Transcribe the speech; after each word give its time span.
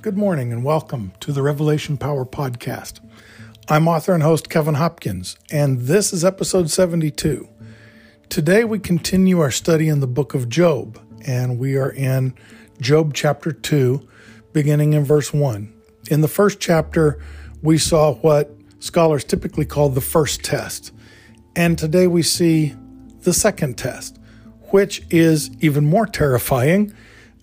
Good 0.00 0.16
morning 0.16 0.52
and 0.52 0.62
welcome 0.62 1.10
to 1.18 1.32
the 1.32 1.42
Revelation 1.42 1.96
Power 1.96 2.24
Podcast. 2.24 3.00
I'm 3.68 3.88
author 3.88 4.14
and 4.14 4.22
host 4.22 4.48
Kevin 4.48 4.74
Hopkins, 4.74 5.36
and 5.50 5.80
this 5.80 6.12
is 6.12 6.24
episode 6.24 6.70
72. 6.70 7.48
Today 8.28 8.62
we 8.62 8.78
continue 8.78 9.40
our 9.40 9.50
study 9.50 9.88
in 9.88 9.98
the 9.98 10.06
book 10.06 10.34
of 10.34 10.48
Job, 10.48 11.00
and 11.26 11.58
we 11.58 11.76
are 11.76 11.90
in 11.90 12.32
Job 12.80 13.12
chapter 13.12 13.50
2, 13.50 14.08
beginning 14.52 14.92
in 14.92 15.04
verse 15.04 15.32
1. 15.32 15.74
In 16.12 16.20
the 16.20 16.28
first 16.28 16.60
chapter, 16.60 17.20
we 17.60 17.76
saw 17.76 18.14
what 18.14 18.54
scholars 18.78 19.24
typically 19.24 19.64
call 19.64 19.88
the 19.88 20.00
first 20.00 20.44
test, 20.44 20.92
and 21.56 21.76
today 21.76 22.06
we 22.06 22.22
see 22.22 22.76
the 23.22 23.34
second 23.34 23.76
test, 23.76 24.16
which 24.70 25.02
is 25.10 25.50
even 25.58 25.84
more 25.84 26.06
terrifying 26.06 26.94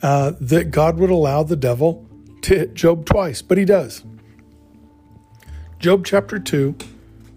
uh, 0.01 0.31
that 0.39 0.71
God 0.71 0.97
would 0.99 1.09
allow 1.09 1.43
the 1.43 1.57
devil 1.57 2.04
to 2.45 2.55
hit 2.55 2.73
Job 2.75 3.05
twice, 3.05 3.41
but 3.41 3.57
he 3.57 3.65
does. 3.65 4.03
Job 5.79 6.05
chapter 6.05 6.37
2, 6.37 6.75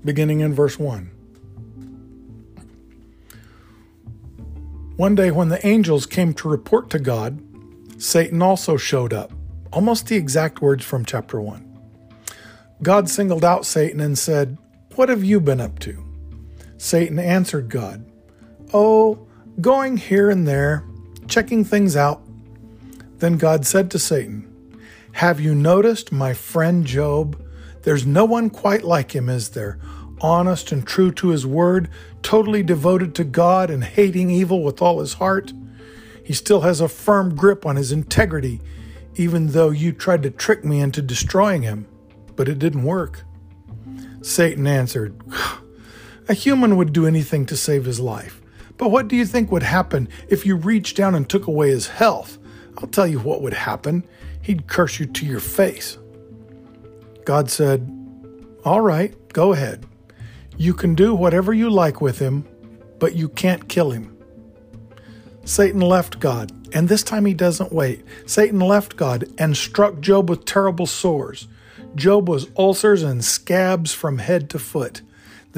beginning 0.04 0.40
in 0.40 0.54
verse 0.54 0.78
1. 0.78 1.10
One 4.96 5.14
day, 5.14 5.30
when 5.30 5.48
the 5.48 5.66
angels 5.66 6.04
came 6.04 6.34
to 6.34 6.48
report 6.48 6.90
to 6.90 6.98
God, 6.98 7.40
Satan 7.96 8.42
also 8.42 8.76
showed 8.76 9.14
up. 9.14 9.32
Almost 9.72 10.08
the 10.08 10.16
exact 10.16 10.60
words 10.60 10.84
from 10.84 11.04
chapter 11.04 11.40
1. 11.40 11.64
God 12.82 13.08
singled 13.08 13.44
out 13.44 13.64
Satan 13.64 14.00
and 14.00 14.18
said, 14.18 14.58
What 14.94 15.08
have 15.08 15.24
you 15.24 15.40
been 15.40 15.60
up 15.60 15.78
to? 15.80 16.04
Satan 16.76 17.18
answered 17.18 17.70
God, 17.70 18.04
Oh, 18.74 19.26
going 19.60 19.96
here 19.96 20.28
and 20.28 20.46
there, 20.46 20.84
checking 21.28 21.64
things 21.64 21.96
out. 21.96 22.22
Then 23.18 23.38
God 23.38 23.66
said 23.66 23.90
to 23.92 23.98
Satan, 23.98 24.48
have 25.18 25.40
you 25.40 25.52
noticed 25.52 26.12
my 26.12 26.32
friend 26.32 26.86
Job? 26.86 27.44
There's 27.82 28.06
no 28.06 28.24
one 28.24 28.50
quite 28.50 28.84
like 28.84 29.16
him, 29.16 29.28
is 29.28 29.48
there? 29.48 29.76
Honest 30.20 30.70
and 30.70 30.86
true 30.86 31.10
to 31.10 31.30
his 31.30 31.44
word, 31.44 31.90
totally 32.22 32.62
devoted 32.62 33.16
to 33.16 33.24
God 33.24 33.68
and 33.68 33.82
hating 33.82 34.30
evil 34.30 34.62
with 34.62 34.80
all 34.80 35.00
his 35.00 35.14
heart. 35.14 35.52
He 36.24 36.32
still 36.32 36.60
has 36.60 36.80
a 36.80 36.86
firm 36.86 37.34
grip 37.34 37.66
on 37.66 37.74
his 37.74 37.90
integrity, 37.90 38.60
even 39.16 39.48
though 39.48 39.70
you 39.70 39.90
tried 39.90 40.22
to 40.22 40.30
trick 40.30 40.64
me 40.64 40.78
into 40.78 41.02
destroying 41.02 41.62
him. 41.62 41.88
But 42.36 42.48
it 42.48 42.60
didn't 42.60 42.84
work. 42.84 43.24
Satan 44.22 44.68
answered, 44.68 45.20
A 46.28 46.34
human 46.34 46.76
would 46.76 46.92
do 46.92 47.08
anything 47.08 47.44
to 47.46 47.56
save 47.56 47.86
his 47.86 47.98
life. 47.98 48.40
But 48.76 48.92
what 48.92 49.08
do 49.08 49.16
you 49.16 49.26
think 49.26 49.50
would 49.50 49.64
happen 49.64 50.08
if 50.28 50.46
you 50.46 50.54
reached 50.54 50.96
down 50.96 51.16
and 51.16 51.28
took 51.28 51.48
away 51.48 51.70
his 51.70 51.88
health? 51.88 52.38
I'll 52.76 52.86
tell 52.86 53.08
you 53.08 53.18
what 53.18 53.42
would 53.42 53.54
happen 53.54 54.04
he'd 54.48 54.66
curse 54.66 54.98
you 54.98 55.04
to 55.04 55.26
your 55.26 55.40
face. 55.40 55.98
God 57.26 57.50
said, 57.50 57.86
All 58.64 58.80
right, 58.80 59.14
go 59.34 59.52
ahead. 59.52 59.84
You 60.56 60.72
can 60.72 60.94
do 60.94 61.14
whatever 61.14 61.52
you 61.52 61.68
like 61.68 62.00
with 62.00 62.18
him, 62.18 62.48
but 62.98 63.14
you 63.14 63.28
can't 63.28 63.68
kill 63.68 63.90
him. 63.90 64.16
Satan 65.44 65.82
left 65.82 66.18
God, 66.18 66.50
and 66.74 66.88
this 66.88 67.02
time 67.02 67.26
he 67.26 67.34
doesn't 67.34 67.72
wait. 67.74 68.06
Satan 68.24 68.58
left 68.58 68.96
God 68.96 69.26
and 69.36 69.54
struck 69.54 70.00
Job 70.00 70.30
with 70.30 70.46
terrible 70.46 70.86
sores. 70.86 71.46
Job 71.94 72.26
was 72.26 72.48
ulcers 72.56 73.02
and 73.02 73.22
scabs 73.22 73.92
from 73.92 74.16
head 74.16 74.48
to 74.50 74.58
foot. 74.58 75.02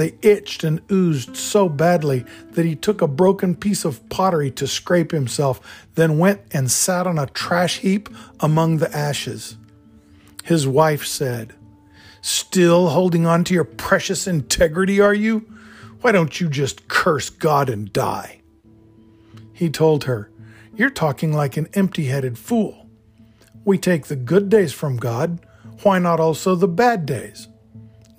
They 0.01 0.15
itched 0.23 0.65
and 0.65 0.81
oozed 0.91 1.37
so 1.37 1.69
badly 1.69 2.25
that 2.53 2.65
he 2.65 2.75
took 2.75 3.03
a 3.03 3.07
broken 3.07 3.55
piece 3.55 3.85
of 3.85 4.09
pottery 4.09 4.51
to 4.53 4.67
scrape 4.67 5.11
himself, 5.11 5.61
then 5.95 6.17
went 6.17 6.41
and 6.53 6.71
sat 6.71 7.07
on 7.07 7.19
a 7.19 7.27
trash 7.27 7.81
heap 7.81 8.09
among 8.41 8.79
the 8.79 8.91
ashes. 8.97 9.59
His 10.43 10.67
wife 10.67 11.05
said, 11.05 11.53
Still 12.23 12.89
holding 12.89 13.27
on 13.27 13.45
to 13.45 13.53
your 13.53 13.65
precious 13.65 14.27
integrity, 14.27 15.03
are 15.03 15.13
you? 15.13 15.41
Why 16.01 16.13
don't 16.13 16.41
you 16.41 16.49
just 16.49 16.89
curse 16.89 17.29
God 17.29 17.69
and 17.69 17.93
die? 17.93 18.41
He 19.53 19.69
told 19.69 20.05
her, 20.05 20.31
You're 20.75 20.89
talking 20.89 21.35
like 21.35 21.59
an 21.59 21.69
empty 21.75 22.07
headed 22.07 22.39
fool. 22.39 22.89
We 23.67 23.77
take 23.77 24.07
the 24.07 24.17
good 24.17 24.49
days 24.49 24.73
from 24.73 24.97
God. 24.97 25.41
Why 25.83 25.99
not 25.99 26.21
also 26.21 26.55
the 26.55 26.69
bad 26.69 27.05
days? 27.05 27.49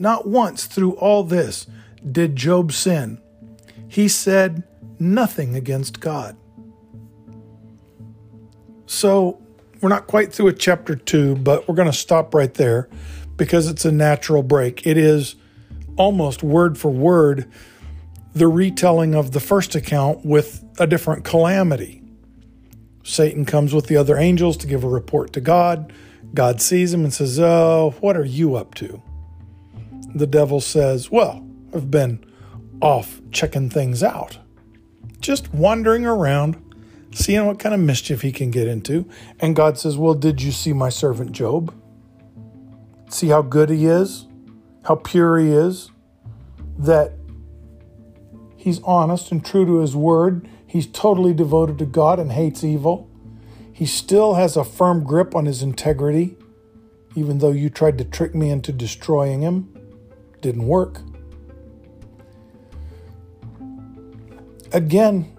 Not 0.02 0.26
once 0.26 0.66
through 0.66 0.94
all 0.94 1.24
this 1.24 1.68
did 2.12 2.36
Job 2.36 2.72
sin. 2.72 3.22
He 3.88 4.08
said 4.08 4.64
nothing 4.98 5.54
against 5.54 6.00
God. 6.00 6.36
So 8.88 9.40
we're 9.80 9.90
not 9.90 10.08
quite 10.08 10.34
through 10.34 10.48
with 10.48 10.58
chapter 10.58 10.96
two, 10.96 11.36
but 11.36 11.68
we're 11.68 11.76
going 11.76 11.92
to 11.92 11.94
stop 11.96 12.34
right 12.34 12.52
there 12.52 12.90
because 13.38 13.68
it's 13.68 13.86
a 13.86 13.92
natural 13.92 14.42
break. 14.42 14.88
It 14.88 14.98
is 14.98 15.36
almost 15.98 16.42
word 16.42 16.80
for 16.80 16.90
word 16.90 17.48
the 18.34 18.48
retelling 18.48 19.14
of 19.14 19.34
the 19.34 19.40
first 19.40 19.76
account 19.76 20.26
with 20.26 20.64
a 20.80 20.88
different 20.88 21.26
calamity. 21.26 22.02
Satan 23.04 23.46
comes 23.46 23.72
with 23.72 23.86
the 23.86 23.98
other 23.98 24.18
angels 24.18 24.58
to 24.58 24.68
give 24.68 24.84
a 24.84 24.90
report 24.90 25.32
to 25.34 25.42
God. 25.42 25.94
God 26.34 26.60
sees 26.60 26.92
him 26.92 27.04
and 27.04 27.14
says, 27.14 27.40
Oh, 27.40 27.94
what 28.00 28.18
are 28.18 28.26
you 28.26 28.56
up 28.56 28.74
to? 28.76 29.00
The 30.14 30.28
devil 30.28 30.60
says, 30.60 31.10
Well, 31.10 31.46
I've 31.74 31.90
been 31.90 32.24
off 32.82 33.22
checking 33.32 33.70
things 33.70 34.04
out, 34.04 34.40
just 35.20 35.54
wandering 35.54 36.06
around, 36.06 36.62
seeing 37.14 37.46
what 37.46 37.60
kind 37.60 37.74
of 37.74 37.82
mischief 37.82 38.22
he 38.22 38.32
can 38.32 38.52
get 38.52 38.68
into. 38.68 39.08
And 39.40 39.56
God 39.56 39.78
says, 39.78 39.98
Well, 39.98 40.14
did 40.14 40.42
you 40.42 40.52
see 40.52 40.74
my 40.74 40.90
servant 40.90 41.32
Job? 41.32 41.74
See 43.10 43.28
how 43.28 43.42
good 43.42 43.70
he 43.70 43.86
is, 43.86 44.28
how 44.86 44.96
pure 44.96 45.38
he 45.38 45.52
is, 45.52 45.92
that 46.78 47.14
he's 48.56 48.82
honest 48.84 49.32
and 49.32 49.46
true 49.46 49.66
to 49.66 49.80
his 49.80 49.96
word. 49.96 50.48
He's 50.66 50.88
totally 50.88 51.34
devoted 51.34 51.78
to 51.80 51.86
God 51.86 52.20
and 52.20 52.32
hates 52.32 52.64
evil. 52.64 53.10
He 53.74 53.86
still 53.86 54.36
has 54.36 54.56
a 54.56 54.64
firm 54.64 55.04
grip 55.04 55.36
on 55.36 55.46
his 55.46 55.62
integrity, 55.62 56.38
even 57.16 57.40
though 57.40 57.52
you 57.52 57.70
tried 57.70 57.98
to 57.98 58.06
trick 58.06 58.34
me 58.34 58.50
into 58.50 58.72
destroying 58.72 59.42
him 59.42 59.81
didn't 60.42 60.68
work. 60.68 61.00
Again, 64.74 65.38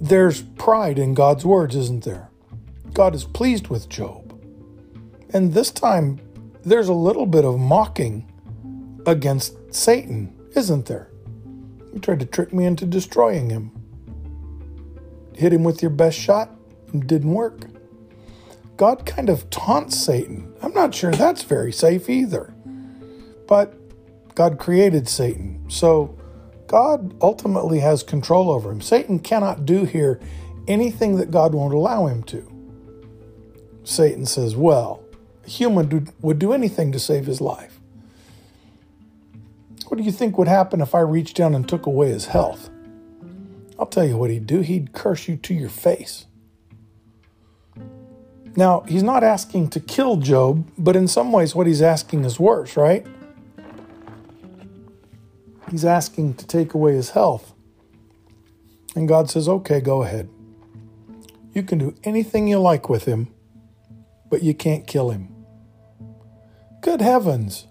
there's 0.00 0.42
pride 0.42 0.98
in 0.98 1.14
God's 1.14 1.44
words, 1.44 1.74
isn't 1.76 2.04
there? 2.04 2.28
God 2.92 3.14
is 3.14 3.24
pleased 3.24 3.68
with 3.68 3.88
Job. 3.88 4.38
And 5.32 5.54
this 5.54 5.70
time, 5.70 6.20
there's 6.62 6.88
a 6.88 6.94
little 6.94 7.26
bit 7.26 7.44
of 7.44 7.58
mocking 7.58 8.30
against 9.06 9.56
Satan, 9.74 10.34
isn't 10.54 10.86
there? 10.86 11.10
You 11.92 12.00
tried 12.00 12.20
to 12.20 12.26
trick 12.26 12.52
me 12.52 12.64
into 12.66 12.84
destroying 12.84 13.50
him. 13.50 13.70
Hit 15.34 15.52
him 15.52 15.64
with 15.64 15.82
your 15.82 15.90
best 15.90 16.18
shot, 16.18 16.50
and 16.92 17.06
didn't 17.06 17.32
work. 17.32 17.66
God 18.76 19.06
kind 19.06 19.28
of 19.28 19.48
taunts 19.50 19.98
Satan. 19.98 20.52
I'm 20.62 20.74
not 20.74 20.94
sure 20.94 21.12
that's 21.12 21.42
very 21.42 21.72
safe 21.72 22.08
either. 22.10 22.52
But 23.46 23.81
God 24.34 24.58
created 24.58 25.08
Satan. 25.08 25.64
So 25.68 26.18
God 26.66 27.14
ultimately 27.20 27.80
has 27.80 28.02
control 28.02 28.50
over 28.50 28.70
him. 28.70 28.80
Satan 28.80 29.18
cannot 29.18 29.66
do 29.66 29.84
here 29.84 30.20
anything 30.66 31.16
that 31.16 31.30
God 31.30 31.54
won't 31.54 31.74
allow 31.74 32.06
him 32.06 32.22
to. 32.24 32.48
Satan 33.84 34.26
says, 34.26 34.56
Well, 34.56 35.02
a 35.44 35.50
human 35.50 36.12
would 36.20 36.38
do 36.38 36.52
anything 36.52 36.92
to 36.92 36.98
save 36.98 37.26
his 37.26 37.40
life. 37.40 37.80
What 39.88 39.98
do 39.98 40.04
you 40.04 40.12
think 40.12 40.38
would 40.38 40.48
happen 40.48 40.80
if 40.80 40.94
I 40.94 41.00
reached 41.00 41.36
down 41.36 41.54
and 41.54 41.68
took 41.68 41.84
away 41.84 42.08
his 42.08 42.26
health? 42.26 42.70
I'll 43.78 43.86
tell 43.86 44.06
you 44.06 44.16
what 44.16 44.30
he'd 44.30 44.46
do. 44.46 44.60
He'd 44.60 44.92
curse 44.92 45.28
you 45.28 45.36
to 45.36 45.52
your 45.52 45.68
face. 45.68 46.26
Now, 48.54 48.80
he's 48.88 49.02
not 49.02 49.24
asking 49.24 49.70
to 49.70 49.80
kill 49.80 50.16
Job, 50.16 50.68
but 50.78 50.94
in 50.94 51.08
some 51.08 51.32
ways, 51.32 51.54
what 51.54 51.66
he's 51.66 51.82
asking 51.82 52.24
is 52.24 52.38
worse, 52.38 52.76
right? 52.76 53.06
He's 55.72 55.86
asking 55.86 56.34
to 56.34 56.46
take 56.46 56.74
away 56.74 56.92
his 56.92 57.10
health. 57.10 57.54
And 58.94 59.08
God 59.08 59.30
says, 59.30 59.48
okay, 59.48 59.80
go 59.80 60.02
ahead. 60.02 60.28
You 61.54 61.62
can 61.62 61.78
do 61.78 61.94
anything 62.04 62.46
you 62.46 62.58
like 62.58 62.90
with 62.90 63.06
him, 63.06 63.28
but 64.28 64.42
you 64.42 64.52
can't 64.52 64.86
kill 64.86 65.08
him. 65.08 65.34
Good 66.82 67.00
heavens. 67.00 67.66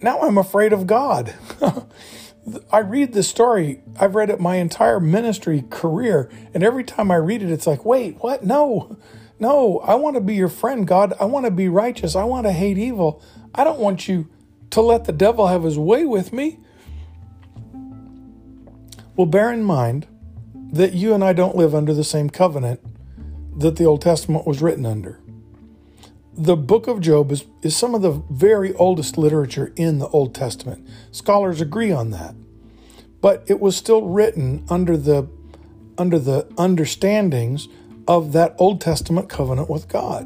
Now 0.00 0.20
I'm 0.20 0.38
afraid 0.38 0.72
of 0.72 0.86
God. 0.86 1.34
I 2.72 2.78
read 2.78 3.14
this 3.14 3.28
story, 3.28 3.82
I've 3.98 4.14
read 4.14 4.30
it 4.30 4.38
my 4.38 4.56
entire 4.56 5.00
ministry 5.00 5.64
career, 5.70 6.30
and 6.54 6.62
every 6.62 6.84
time 6.84 7.10
I 7.10 7.16
read 7.16 7.42
it, 7.42 7.50
it's 7.50 7.66
like, 7.66 7.84
wait, 7.84 8.18
what? 8.18 8.44
No, 8.44 8.96
no, 9.40 9.80
I 9.80 9.96
want 9.96 10.14
to 10.14 10.20
be 10.20 10.36
your 10.36 10.48
friend, 10.48 10.86
God. 10.86 11.14
I 11.18 11.24
want 11.24 11.46
to 11.46 11.50
be 11.50 11.68
righteous. 11.68 12.14
I 12.14 12.24
want 12.24 12.46
to 12.46 12.52
hate 12.52 12.78
evil. 12.78 13.20
I 13.52 13.64
don't 13.64 13.80
want 13.80 14.06
you 14.06 14.28
to 14.72 14.80
let 14.80 15.04
the 15.04 15.12
devil 15.12 15.46
have 15.46 15.62
his 15.62 15.78
way 15.78 16.04
with 16.04 16.32
me? 16.32 16.58
Well, 19.16 19.26
bear 19.26 19.52
in 19.52 19.62
mind 19.62 20.06
that 20.72 20.92
you 20.94 21.14
and 21.14 21.22
I 21.22 21.32
don't 21.32 21.56
live 21.56 21.74
under 21.74 21.94
the 21.94 22.04
same 22.04 22.28
covenant 22.30 22.80
that 23.58 23.76
the 23.76 23.84
Old 23.84 24.02
Testament 24.02 24.46
was 24.46 24.60
written 24.60 24.86
under. 24.86 25.20
the 26.34 26.56
book 26.56 26.86
of 26.86 27.00
Job 27.00 27.30
is, 27.30 27.44
is 27.62 27.76
some 27.76 27.94
of 27.94 28.02
the 28.02 28.22
very 28.30 28.72
oldest 28.74 29.18
literature 29.18 29.72
in 29.76 29.98
the 29.98 30.08
Old 30.08 30.34
Testament. 30.34 30.86
Scholars 31.10 31.60
agree 31.60 31.92
on 31.92 32.10
that. 32.10 32.34
But 33.20 33.44
it 33.46 33.60
was 33.60 33.76
still 33.76 34.02
written 34.02 34.64
under 34.68 34.96
the 34.96 35.28
under 35.98 36.18
the 36.18 36.48
understandings 36.56 37.68
of 38.08 38.32
that 38.32 38.56
Old 38.58 38.80
Testament 38.80 39.28
covenant 39.28 39.68
with 39.68 39.88
God. 39.88 40.24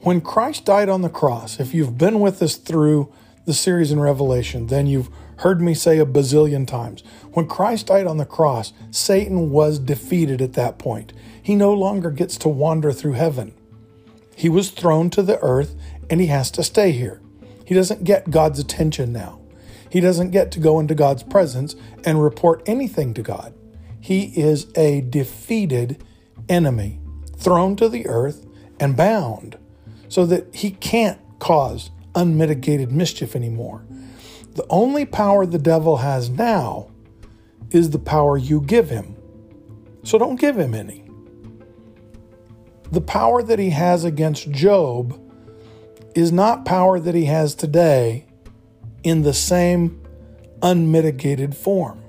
When 0.00 0.20
Christ 0.20 0.64
died 0.64 0.88
on 0.88 1.02
the 1.02 1.08
cross, 1.08 1.58
if 1.58 1.74
you've 1.74 1.98
been 1.98 2.20
with 2.20 2.40
us 2.40 2.54
through 2.56 3.12
the 3.44 3.54
series 3.54 3.92
in 3.92 4.00
Revelation, 4.00 4.68
then 4.68 4.86
you've 4.86 5.10
heard 5.38 5.60
me 5.60 5.74
say 5.74 5.98
a 5.98 6.06
bazillion 6.06 6.66
times. 6.66 7.02
When 7.32 7.46
Christ 7.46 7.88
died 7.88 8.06
on 8.06 8.16
the 8.16 8.24
cross, 8.24 8.72
Satan 8.90 9.50
was 9.50 9.78
defeated 9.78 10.40
at 10.40 10.54
that 10.54 10.78
point. 10.78 11.12
He 11.42 11.54
no 11.54 11.72
longer 11.72 12.10
gets 12.10 12.36
to 12.38 12.48
wander 12.48 12.92
through 12.92 13.12
heaven. 13.12 13.54
He 14.36 14.48
was 14.48 14.70
thrown 14.70 15.10
to 15.10 15.22
the 15.22 15.38
earth 15.40 15.74
and 16.08 16.20
he 16.20 16.28
has 16.28 16.50
to 16.52 16.62
stay 16.62 16.92
here. 16.92 17.20
He 17.64 17.74
doesn't 17.74 18.04
get 18.04 18.30
God's 18.30 18.58
attention 18.58 19.12
now. 19.12 19.40
He 19.90 20.00
doesn't 20.00 20.30
get 20.30 20.50
to 20.52 20.60
go 20.60 20.80
into 20.80 20.94
God's 20.94 21.22
presence 21.22 21.76
and 22.04 22.22
report 22.22 22.62
anything 22.66 23.14
to 23.14 23.22
God. 23.22 23.54
He 24.00 24.24
is 24.38 24.66
a 24.76 25.02
defeated 25.02 26.04
enemy, 26.48 27.00
thrown 27.36 27.76
to 27.76 27.88
the 27.88 28.06
earth 28.06 28.44
and 28.80 28.96
bound 28.96 29.56
so 30.08 30.26
that 30.26 30.54
he 30.54 30.72
can't 30.72 31.18
cause 31.38 31.90
unmitigated 32.14 32.92
mischief 32.92 33.34
anymore. 33.34 33.84
The 34.54 34.66
only 34.70 35.04
power 35.04 35.46
the 35.46 35.58
devil 35.58 35.98
has 35.98 36.30
now 36.30 36.90
is 37.70 37.90
the 37.90 37.98
power 37.98 38.36
you 38.36 38.60
give 38.60 38.90
him. 38.90 39.16
So 40.04 40.18
don't 40.18 40.36
give 40.36 40.58
him 40.58 40.74
any 40.74 41.04
the 42.94 43.00
power 43.00 43.42
that 43.42 43.58
he 43.58 43.70
has 43.70 44.04
against 44.04 44.50
Job 44.50 45.20
is 46.14 46.30
not 46.30 46.64
power 46.64 47.00
that 47.00 47.14
he 47.14 47.24
has 47.24 47.54
today 47.54 48.26
in 49.02 49.22
the 49.22 49.34
same 49.34 50.00
unmitigated 50.62 51.56
form. 51.56 52.00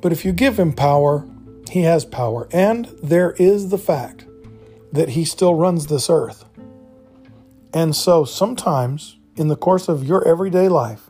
But 0.00 0.12
if 0.12 0.24
you 0.24 0.32
give 0.32 0.58
him 0.58 0.72
power, 0.72 1.28
he 1.70 1.82
has 1.82 2.04
power. 2.04 2.48
And 2.52 2.86
there 3.02 3.32
is 3.32 3.68
the 3.68 3.78
fact 3.78 4.24
that 4.92 5.10
he 5.10 5.24
still 5.24 5.54
runs 5.54 5.86
this 5.86 6.08
earth. 6.08 6.44
And 7.72 7.94
so 7.94 8.24
sometimes 8.24 9.18
in 9.36 9.48
the 9.48 9.56
course 9.56 9.88
of 9.88 10.04
your 10.04 10.26
everyday 10.26 10.68
life, 10.68 11.08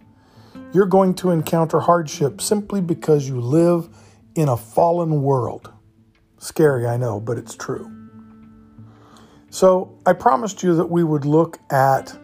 you're 0.72 0.86
going 0.86 1.14
to 1.14 1.30
encounter 1.30 1.80
hardship 1.80 2.40
simply 2.40 2.80
because 2.80 3.28
you 3.28 3.40
live 3.40 3.88
in 4.34 4.48
a 4.48 4.56
fallen 4.56 5.22
world. 5.22 5.72
Scary, 6.38 6.86
I 6.86 6.96
know, 6.96 7.20
but 7.20 7.38
it's 7.38 7.54
true. 7.54 7.90
So 9.50 9.98
I 10.06 10.12
promised 10.12 10.62
you 10.62 10.76
that 10.76 10.86
we 10.86 11.02
would 11.02 11.24
look 11.24 11.58
at 11.70 12.16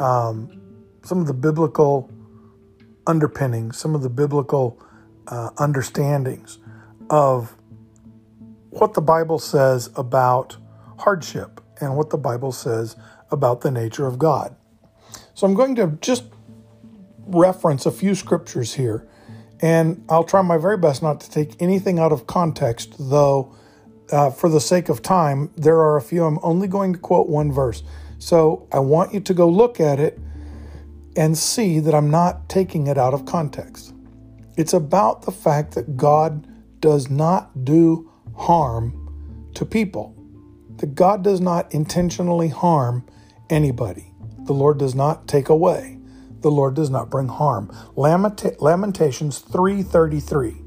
um, 0.00 0.60
some 1.04 1.20
of 1.20 1.26
the 1.26 1.34
biblical 1.34 2.10
underpinnings, 3.06 3.78
some 3.78 3.94
of 3.94 4.02
the 4.02 4.10
biblical 4.10 4.82
uh, 5.28 5.50
understandings 5.58 6.58
of 7.08 7.56
what 8.70 8.94
the 8.94 9.00
Bible 9.00 9.38
says 9.38 9.90
about 9.96 10.56
hardship 10.98 11.60
and 11.80 11.96
what 11.96 12.10
the 12.10 12.18
Bible 12.18 12.52
says 12.52 12.96
about 13.30 13.60
the 13.60 13.70
nature 13.70 14.06
of 14.06 14.18
God. 14.18 14.54
So 15.34 15.46
I'm 15.46 15.54
going 15.54 15.74
to 15.76 15.98
just 16.00 16.24
reference 17.26 17.86
a 17.86 17.90
few 17.90 18.14
scriptures 18.14 18.74
here 18.74 19.06
and 19.62 20.04
I'll 20.08 20.24
try 20.24 20.42
my 20.42 20.56
very 20.56 20.78
best 20.78 21.02
not 21.02 21.20
to 21.20 21.30
take 21.30 21.60
anything 21.60 21.98
out 21.98 22.12
of 22.12 22.26
context, 22.26 22.94
though, 22.98 23.54
uh, 24.10 24.30
for 24.30 24.48
the 24.48 24.60
sake 24.60 24.88
of 24.88 25.02
time, 25.02 25.50
there 25.56 25.76
are 25.76 25.96
a 25.96 26.02
few. 26.02 26.24
I'm 26.24 26.38
only 26.42 26.66
going 26.66 26.94
to 26.94 26.98
quote 26.98 27.28
one 27.28 27.52
verse. 27.52 27.82
So 28.18 28.66
I 28.72 28.78
want 28.78 29.14
you 29.14 29.20
to 29.20 29.34
go 29.34 29.48
look 29.48 29.78
at 29.78 30.00
it 30.00 30.18
and 31.16 31.36
see 31.36 31.78
that 31.80 31.94
I'm 31.94 32.10
not 32.10 32.48
taking 32.48 32.86
it 32.86 32.96
out 32.96 33.14
of 33.14 33.26
context. 33.26 33.94
It's 34.56 34.72
about 34.72 35.22
the 35.22 35.32
fact 35.32 35.74
that 35.74 35.96
God 35.96 36.46
does 36.80 37.10
not 37.10 37.64
do 37.64 38.10
harm 38.34 39.50
to 39.54 39.66
people, 39.66 40.16
that 40.76 40.94
God 40.94 41.22
does 41.22 41.40
not 41.40 41.72
intentionally 41.74 42.48
harm 42.48 43.06
anybody. 43.50 44.12
The 44.44 44.52
Lord 44.52 44.78
does 44.78 44.94
not 44.94 45.28
take 45.28 45.48
away 45.48 46.00
the 46.42 46.50
Lord 46.50 46.74
does 46.74 46.90
not 46.90 47.10
bring 47.10 47.28
harm. 47.28 47.70
Lamentations 47.96 49.38
3:33. 49.38 50.62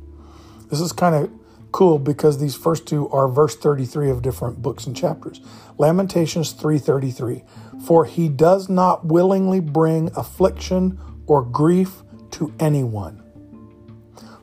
This 0.70 0.80
is 0.80 0.92
kind 0.92 1.16
of 1.16 1.30
cool 1.72 1.98
because 1.98 2.38
these 2.38 2.56
first 2.56 2.86
two 2.86 3.10
are 3.10 3.28
verse 3.28 3.56
33 3.56 4.10
of 4.10 4.22
different 4.22 4.62
books 4.62 4.86
and 4.86 4.96
chapters. 4.96 5.42
Lamentations 5.78 6.54
3:33. 6.54 7.44
For 7.80 8.06
he 8.06 8.30
does 8.30 8.70
not 8.70 9.06
willingly 9.06 9.60
bring 9.60 10.12
affliction 10.16 11.00
or 11.26 11.42
grief 11.42 12.04
to 12.32 12.52
anyone. 12.60 13.22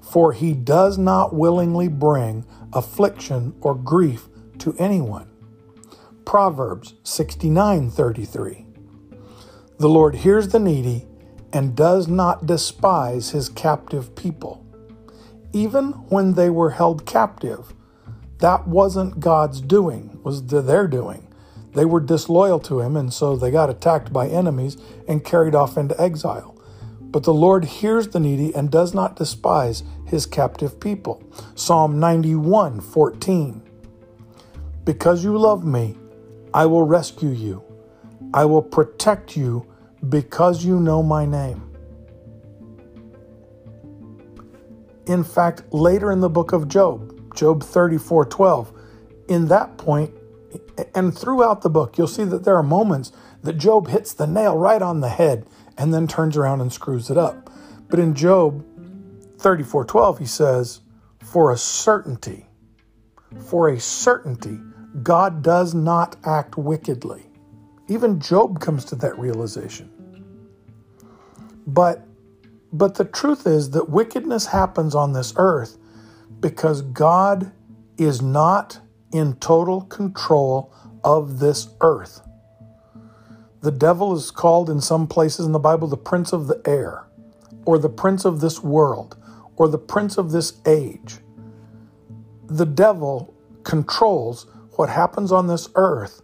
For 0.00 0.32
he 0.32 0.52
does 0.52 0.98
not 0.98 1.32
willingly 1.32 1.88
bring 1.88 2.44
affliction 2.72 3.54
or 3.60 3.74
grief 3.74 4.28
to 4.58 4.74
anyone. 4.78 5.29
Proverbs 6.30 6.94
69:33. 7.02 8.64
The 9.78 9.88
Lord 9.88 10.14
hears 10.14 10.46
the 10.46 10.60
needy 10.60 11.08
and 11.52 11.74
does 11.74 12.06
not 12.06 12.46
despise 12.46 13.30
his 13.30 13.48
captive 13.48 14.14
people. 14.14 14.64
Even 15.52 15.86
when 16.08 16.34
they 16.34 16.48
were 16.48 16.70
held 16.70 17.04
captive, 17.04 17.74
that 18.38 18.68
wasn't 18.68 19.18
God's 19.18 19.60
doing, 19.60 20.20
was 20.22 20.44
their 20.44 20.86
doing. 20.86 21.26
They 21.74 21.84
were 21.84 21.98
disloyal 21.98 22.60
to 22.60 22.78
him, 22.78 22.96
and 22.96 23.12
so 23.12 23.34
they 23.34 23.50
got 23.50 23.68
attacked 23.68 24.12
by 24.12 24.28
enemies 24.28 24.76
and 25.08 25.24
carried 25.24 25.56
off 25.56 25.76
into 25.76 26.00
exile. 26.00 26.56
But 27.00 27.24
the 27.24 27.34
Lord 27.34 27.64
hears 27.64 28.06
the 28.06 28.20
needy 28.20 28.54
and 28.54 28.70
does 28.70 28.94
not 28.94 29.16
despise 29.16 29.82
his 30.06 30.26
captive 30.26 30.78
people. 30.78 31.24
Psalm 31.56 31.98
91 31.98 32.80
14. 32.80 33.62
Because 34.84 35.24
you 35.24 35.36
love 35.36 35.64
me, 35.64 35.96
I 36.52 36.66
will 36.66 36.84
rescue 36.84 37.30
you. 37.30 37.62
I 38.34 38.44
will 38.44 38.62
protect 38.62 39.36
you 39.36 39.66
because 40.08 40.64
you 40.64 40.80
know 40.80 41.02
my 41.02 41.26
name. 41.26 41.66
In 45.06 45.24
fact, 45.24 45.62
later 45.72 46.12
in 46.12 46.20
the 46.20 46.28
book 46.28 46.52
of 46.52 46.68
Job, 46.68 47.34
Job 47.34 47.62
34 47.62 48.26
12, 48.26 48.72
in 49.28 49.48
that 49.48 49.76
point, 49.76 50.14
and 50.94 51.16
throughout 51.16 51.62
the 51.62 51.70
book, 51.70 51.98
you'll 51.98 52.06
see 52.06 52.24
that 52.24 52.44
there 52.44 52.56
are 52.56 52.62
moments 52.62 53.12
that 53.42 53.54
Job 53.54 53.88
hits 53.88 54.12
the 54.12 54.26
nail 54.26 54.56
right 54.56 54.82
on 54.82 55.00
the 55.00 55.08
head 55.08 55.46
and 55.76 55.94
then 55.94 56.06
turns 56.06 56.36
around 56.36 56.60
and 56.60 56.72
screws 56.72 57.10
it 57.10 57.16
up. 57.16 57.50
But 57.88 57.98
in 57.98 58.14
Job 58.14 58.64
34 59.38 59.84
12, 59.84 60.18
he 60.18 60.26
says, 60.26 60.80
For 61.22 61.50
a 61.50 61.56
certainty, 61.56 62.46
for 63.48 63.68
a 63.68 63.80
certainty, 63.80 64.60
God 65.02 65.42
does 65.42 65.74
not 65.74 66.16
act 66.24 66.56
wickedly. 66.56 67.26
Even 67.88 68.20
Job 68.20 68.60
comes 68.60 68.84
to 68.86 68.94
that 68.96 69.18
realization. 69.18 69.90
But 71.66 72.06
but 72.72 72.94
the 72.94 73.04
truth 73.04 73.46
is 73.46 73.70
that 73.70 73.88
wickedness 73.88 74.46
happens 74.46 74.94
on 74.94 75.12
this 75.12 75.32
earth 75.36 75.76
because 76.40 76.82
God 76.82 77.52
is 77.98 78.22
not 78.22 78.80
in 79.12 79.34
total 79.36 79.82
control 79.82 80.72
of 81.02 81.40
this 81.40 81.68
earth. 81.80 82.20
The 83.60 83.72
devil 83.72 84.14
is 84.14 84.30
called 84.30 84.70
in 84.70 84.80
some 84.80 85.06
places 85.06 85.46
in 85.46 85.52
the 85.52 85.58
Bible 85.58 85.88
the 85.88 85.96
prince 85.96 86.32
of 86.32 86.46
the 86.46 86.62
air, 86.64 87.04
or 87.66 87.78
the 87.78 87.90
prince 87.90 88.24
of 88.24 88.40
this 88.40 88.62
world, 88.62 89.16
or 89.56 89.68
the 89.68 89.78
prince 89.78 90.16
of 90.16 90.30
this 90.30 90.60
age. 90.66 91.18
The 92.46 92.66
devil 92.66 93.34
controls 93.64 94.46
what 94.80 94.88
happens 94.88 95.30
on 95.30 95.46
this 95.46 95.68
earth 95.74 96.22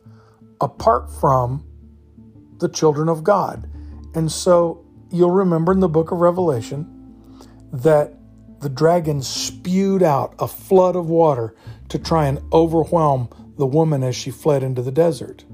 apart 0.62 1.12
from 1.20 1.62
the 2.56 2.70
children 2.70 3.06
of 3.06 3.22
God. 3.22 3.68
And 4.14 4.32
so 4.32 4.82
you'll 5.10 5.30
remember 5.30 5.72
in 5.72 5.80
the 5.80 5.90
book 5.90 6.10
of 6.10 6.20
Revelation 6.20 6.90
that 7.70 8.14
the 8.60 8.70
dragon 8.70 9.20
spewed 9.20 10.02
out 10.02 10.34
a 10.38 10.48
flood 10.48 10.96
of 10.96 11.10
water 11.10 11.54
to 11.90 11.98
try 11.98 12.28
and 12.28 12.40
overwhelm 12.50 13.28
the 13.58 13.66
woman 13.66 14.02
as 14.02 14.16
she 14.16 14.30
fled 14.30 14.62
into 14.62 14.80
the 14.80 14.90
desert. 14.90 15.44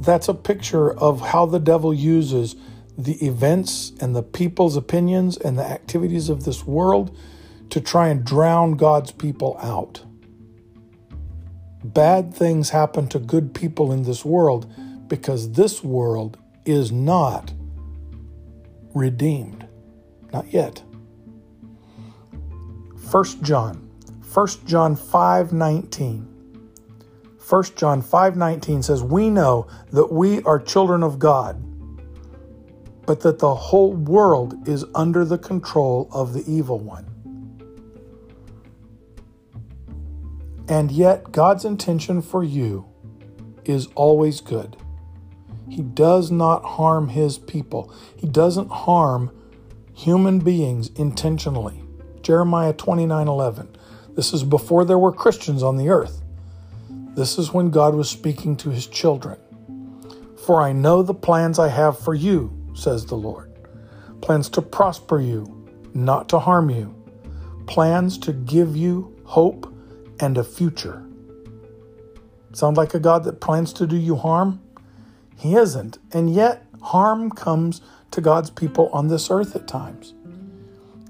That's 0.00 0.26
a 0.26 0.34
picture 0.34 0.92
of 0.92 1.20
how 1.20 1.46
the 1.46 1.60
devil 1.60 1.94
uses 1.94 2.56
the 2.98 3.24
events 3.24 3.92
and 4.00 4.16
the 4.16 4.24
people's 4.24 4.76
opinions 4.76 5.36
and 5.36 5.56
the 5.56 5.64
activities 5.64 6.28
of 6.28 6.42
this 6.42 6.66
world 6.66 7.16
to 7.70 7.80
try 7.80 8.08
and 8.08 8.24
drown 8.24 8.72
God's 8.72 9.12
people 9.12 9.56
out. 9.62 10.02
Bad 11.84 12.32
things 12.34 12.70
happen 12.70 13.08
to 13.08 13.18
good 13.18 13.52
people 13.52 13.92
in 13.92 14.04
this 14.04 14.24
world 14.24 14.66
because 15.06 15.52
this 15.52 15.84
world 15.84 16.38
is 16.64 16.90
not 16.90 17.52
redeemed. 18.94 19.66
Not 20.32 20.50
yet. 20.50 20.82
1 23.10 23.24
John. 23.42 23.90
1 24.32 24.46
John 24.64 24.96
5:19. 24.96 26.26
1 27.38 27.76
John 27.76 28.00
5:19 28.00 28.82
says, 28.82 29.02
"We 29.02 29.28
know 29.28 29.66
that 29.92 30.10
we 30.10 30.42
are 30.44 30.58
children 30.58 31.02
of 31.02 31.18
God, 31.18 31.62
but 33.04 33.20
that 33.20 33.40
the 33.40 33.54
whole 33.54 33.92
world 33.92 34.66
is 34.66 34.86
under 34.94 35.26
the 35.26 35.36
control 35.36 36.08
of 36.10 36.32
the 36.32 36.50
evil 36.50 36.78
one." 36.78 37.13
And 40.68 40.90
yet 40.90 41.32
God's 41.32 41.64
intention 41.64 42.22
for 42.22 42.42
you 42.42 42.86
is 43.64 43.88
always 43.94 44.40
good. 44.40 44.76
He 45.68 45.82
does 45.82 46.30
not 46.30 46.64
harm 46.64 47.08
his 47.08 47.38
people. 47.38 47.92
He 48.16 48.26
doesn't 48.26 48.70
harm 48.70 49.30
human 49.94 50.40
beings 50.40 50.90
intentionally. 50.96 51.82
Jeremiah 52.22 52.72
29:11. 52.72 53.68
This 54.14 54.32
is 54.32 54.44
before 54.44 54.84
there 54.84 54.98
were 54.98 55.12
Christians 55.12 55.62
on 55.62 55.76
the 55.76 55.88
earth. 55.88 56.22
This 57.14 57.38
is 57.38 57.52
when 57.52 57.70
God 57.70 57.94
was 57.94 58.08
speaking 58.08 58.56
to 58.56 58.70
his 58.70 58.86
children. 58.86 59.38
For 60.46 60.60
I 60.60 60.72
know 60.72 61.02
the 61.02 61.14
plans 61.14 61.58
I 61.58 61.68
have 61.68 61.98
for 61.98 62.14
you, 62.14 62.52
says 62.74 63.06
the 63.06 63.16
Lord. 63.16 63.50
Plans 64.20 64.48
to 64.50 64.62
prosper 64.62 65.20
you, 65.20 65.66
not 65.94 66.28
to 66.30 66.38
harm 66.38 66.70
you. 66.70 66.94
Plans 67.66 68.18
to 68.18 68.32
give 68.32 68.76
you 68.76 69.14
hope 69.24 69.73
and 70.20 70.38
a 70.38 70.44
future. 70.44 71.04
Sound 72.52 72.76
like 72.76 72.94
a 72.94 73.00
God 73.00 73.24
that 73.24 73.40
plans 73.40 73.72
to 73.74 73.86
do 73.86 73.96
you 73.96 74.16
harm? 74.16 74.60
He 75.36 75.56
isn't. 75.56 75.98
And 76.12 76.32
yet, 76.32 76.66
harm 76.82 77.30
comes 77.30 77.80
to 78.12 78.20
God's 78.20 78.50
people 78.50 78.88
on 78.92 79.08
this 79.08 79.30
earth 79.30 79.56
at 79.56 79.66
times. 79.66 80.14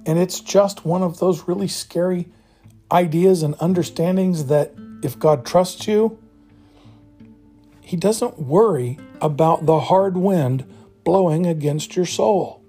And 0.07 0.19
it's 0.19 0.41
just 0.41 0.85
one 0.85 1.03
of 1.03 1.19
those 1.19 1.47
really 1.47 1.69
scary 1.69 2.29
ideas 2.91 3.43
and 3.43 3.55
understandings 3.61 4.47
that 4.47 4.75
if 5.03 5.19
God 5.19 5.45
trusts 5.45 5.87
you, 5.87 6.19
He 7.81 7.97
doesn't 7.97 8.39
worry 8.39 8.99
about 9.21 9.67
the 9.67 9.81
hard 9.81 10.17
wind 10.17 10.65
blowing 11.05 11.47
against 11.47 11.97
your 11.97 12.07
soul. 12.07 12.63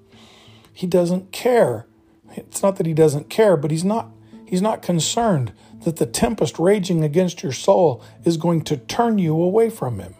He 0.74 0.88
doesn't 0.88 1.32
care. 1.32 1.88
It's 2.32 2.62
not 2.62 2.76
that 2.76 2.86
He 2.86 2.94
doesn't 2.94 3.30
care, 3.30 3.56
but 3.56 3.72
He's 3.72 3.86
not 3.86 4.10
He's 4.46 4.62
not 4.62 4.82
concerned 4.82 5.54
that 5.86 5.98
the 5.98 6.06
tempest 6.06 6.60
raging 6.60 7.04
against 7.04 7.42
your 7.42 7.52
soul 7.52 8.04
is 8.24 8.38
going 8.38 8.62
to 8.64 8.76
turn 8.76 9.18
you 9.18 9.40
away 9.42 9.70
from 9.70 10.00
Him. 10.00 10.16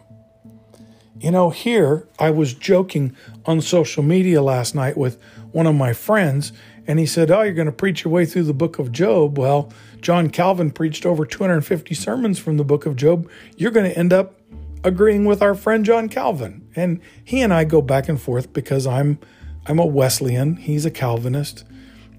You 1.18 1.30
know, 1.30 1.50
here 1.50 2.08
I 2.18 2.30
was 2.30 2.54
joking 2.54 3.16
on 3.44 3.60
social 3.60 4.02
media 4.02 4.42
last 4.42 4.74
night 4.74 4.96
with 4.96 5.20
one 5.52 5.66
of 5.66 5.74
my 5.74 5.92
friends, 5.92 6.52
and 6.86 6.98
he 6.98 7.06
said, 7.06 7.30
Oh, 7.30 7.42
you're 7.42 7.54
going 7.54 7.66
to 7.66 7.72
preach 7.72 8.04
your 8.04 8.12
way 8.12 8.26
through 8.26 8.44
the 8.44 8.54
book 8.54 8.78
of 8.78 8.92
Job. 8.92 9.38
Well, 9.38 9.72
John 10.00 10.30
Calvin 10.30 10.70
preached 10.70 11.04
over 11.04 11.26
250 11.26 11.94
sermons 11.94 12.38
from 12.38 12.58
the 12.58 12.64
book 12.64 12.86
of 12.86 12.96
Job. 12.96 13.28
You're 13.56 13.70
going 13.70 13.90
to 13.90 13.98
end 13.98 14.12
up 14.12 14.38
agreeing 14.84 15.24
with 15.24 15.42
our 15.42 15.54
friend 15.54 15.84
John 15.84 16.08
Calvin. 16.08 16.68
And 16.76 17.00
he 17.24 17.40
and 17.40 17.52
I 17.52 17.64
go 17.64 17.82
back 17.82 18.08
and 18.08 18.20
forth 18.20 18.52
because 18.52 18.86
I'm 18.86 19.18
I'm 19.66 19.80
a 19.80 19.86
Wesleyan, 19.86 20.56
he's 20.56 20.84
a 20.84 20.92
Calvinist. 20.92 21.64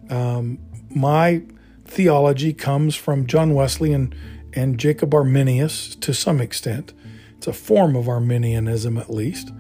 Um, 0.10 0.60
my 0.90 1.44
theology 1.88 2.54
comes 2.54 2.96
from 2.96 3.28
John 3.28 3.54
Wesley 3.54 3.94
and, 3.94 4.16
and 4.54 4.78
Jacob 4.78 5.14
Arminius 5.14 5.96
to 5.96 6.14
some 6.14 6.42
extent. 6.42 6.94
It's 7.38 7.48
a 7.48 7.54
form 7.54 7.96
of 7.96 8.10
Arminianism, 8.10 8.98
at 8.98 9.10
least. 9.10 9.52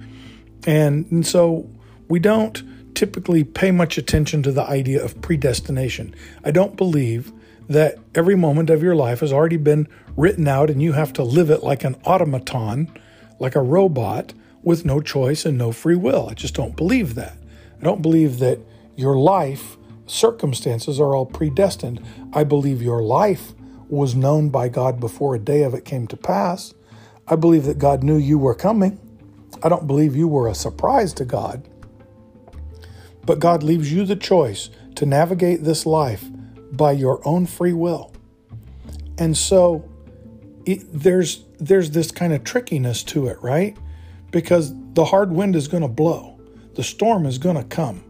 And, 0.66 1.10
and 1.12 1.26
so 1.26 1.70
we 2.08 2.20
don't 2.20 2.64
typically 2.96 3.44
pay 3.44 3.72
much 3.72 3.98
attention 3.98 4.42
to 4.44 4.52
the 4.52 4.64
idea 4.64 5.04
of 5.04 5.22
predestination. 5.22 6.16
I 6.44 6.52
don't 6.52 6.76
believe 6.76 7.32
that 7.70 7.98
every 8.16 8.36
moment 8.36 8.70
of 8.70 8.82
your 8.82 8.96
life 8.96 9.20
has 9.20 9.32
already 9.32 9.58
been 9.58 9.88
written 10.16 10.48
out 10.48 10.70
and 10.70 10.82
you 10.82 10.94
have 10.94 11.14
to 11.14 11.24
live 11.24 11.50
it 11.50 11.64
like 11.64 11.84
an 11.84 11.96
automaton, 12.06 12.92
like 13.40 13.56
a 13.56 13.62
robot, 13.62 14.34
with 14.64 14.84
no 14.84 15.00
choice 15.00 15.46
and 15.46 15.58
no 15.58 15.72
free 15.72 15.96
will. 15.96 16.28
I 16.30 16.34
just 16.34 16.56
don't 16.56 16.76
believe 16.76 17.16
that. 17.16 17.38
I 17.80 17.84
don't 17.84 18.02
believe 18.02 18.40
that 18.40 18.60
your 18.96 19.16
life 19.16 19.77
circumstances 20.08 21.00
are 21.00 21.16
all 21.16 21.26
predestined. 21.26 22.04
I 22.34 22.44
believe 22.44 22.82
your 22.82 23.04
life 23.04 23.54
was 23.90 24.16
known 24.16 24.50
by 24.50 24.70
God 24.70 25.00
before 25.00 25.36
a 25.36 25.40
day 25.40 25.64
of 25.64 25.74
it 25.74 25.86
came 25.86 26.08
to 26.08 26.18
pass. 26.18 26.74
I 27.28 27.36
believe 27.36 27.66
that 27.66 27.78
God 27.78 28.04
knew 28.04 28.18
you 28.18 28.38
were 28.38 28.56
coming. 28.56 29.00
I 29.62 29.70
don't 29.70 29.88
believe 29.88 30.16
you 30.16 30.28
were 30.28 30.48
a 30.48 30.56
surprise 30.56 31.14
to 31.14 31.26
God. 31.26 31.68
But 33.26 33.40
God 33.40 33.64
leaves 33.64 33.92
you 33.92 34.06
the 34.06 34.16
choice 34.16 34.70
to 34.96 35.06
navigate 35.06 35.64
this 35.64 35.86
life 35.86 36.26
by 36.72 36.94
your 36.94 37.26
own 37.28 37.46
free 37.46 37.74
will. 37.74 38.14
And 39.18 39.38
so 39.38 39.90
it, 40.66 40.82
there's 40.92 41.44
there's 41.60 41.92
this 41.92 42.12
kind 42.12 42.34
of 42.34 42.44
trickiness 42.44 43.04
to 43.04 43.28
it, 43.28 43.42
right? 43.42 43.76
Because 44.32 44.74
the 44.94 45.06
hard 45.06 45.32
wind 45.32 45.56
is 45.56 45.68
going 45.68 45.82
to 45.82 45.90
blow. 45.90 46.40
The 46.76 46.84
storm 46.84 47.26
is 47.26 47.38
going 47.38 47.56
to 47.56 47.64
come. 47.64 48.04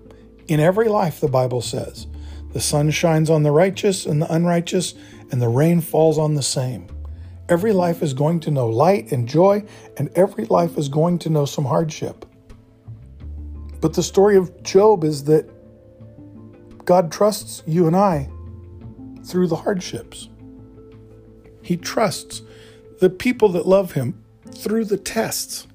In 0.48 0.60
every 0.60 0.88
life 0.88 1.20
the 1.20 1.27
Bible 1.27 1.62
says, 1.62 2.08
the 2.54 2.62
sun 2.62 2.89
shines 2.92 3.30
on 3.30 3.44
the 3.44 3.51
righteous 3.51 4.06
and 4.06 4.22
the 4.22 4.34
unrighteous 4.34 4.94
and 5.32 5.42
the 5.42 5.50
rain 5.50 5.82
falls 5.82 6.18
on 6.18 6.36
the 6.36 6.44
same. 6.44 6.88
Every 7.50 7.72
life 7.72 8.01
is 8.01 8.13
going 8.13 8.42
to 8.42 8.51
know 8.51 8.68
light 8.68 9.12
and 9.12 9.27
joy, 9.27 9.63
and 9.96 10.10
every 10.16 10.46
life 10.46 10.77
is 10.77 10.89
going 10.89 11.20
to 11.20 11.30
know 11.30 11.46
some 11.46 11.63
hardship. 11.63 12.25
But 13.80 13.94
the 13.94 14.04
story 14.04 14.36
of 14.36 14.63
Job 14.63 15.04
is 15.04 15.24
that 15.25 15.50
God 16.84 17.12
trusts 17.12 17.63
you 17.66 17.88
and 17.88 17.96
I 17.96 18.30
through 19.24 19.48
the 19.48 19.56
hardships. 19.58 20.27
He 21.62 21.77
trusts 21.77 22.42
the 23.00 23.10
people 23.10 23.50
that 23.50 23.68
love 23.68 23.94
him 23.94 24.24
through 24.51 24.86
the 24.86 24.98
tests. 24.98 25.68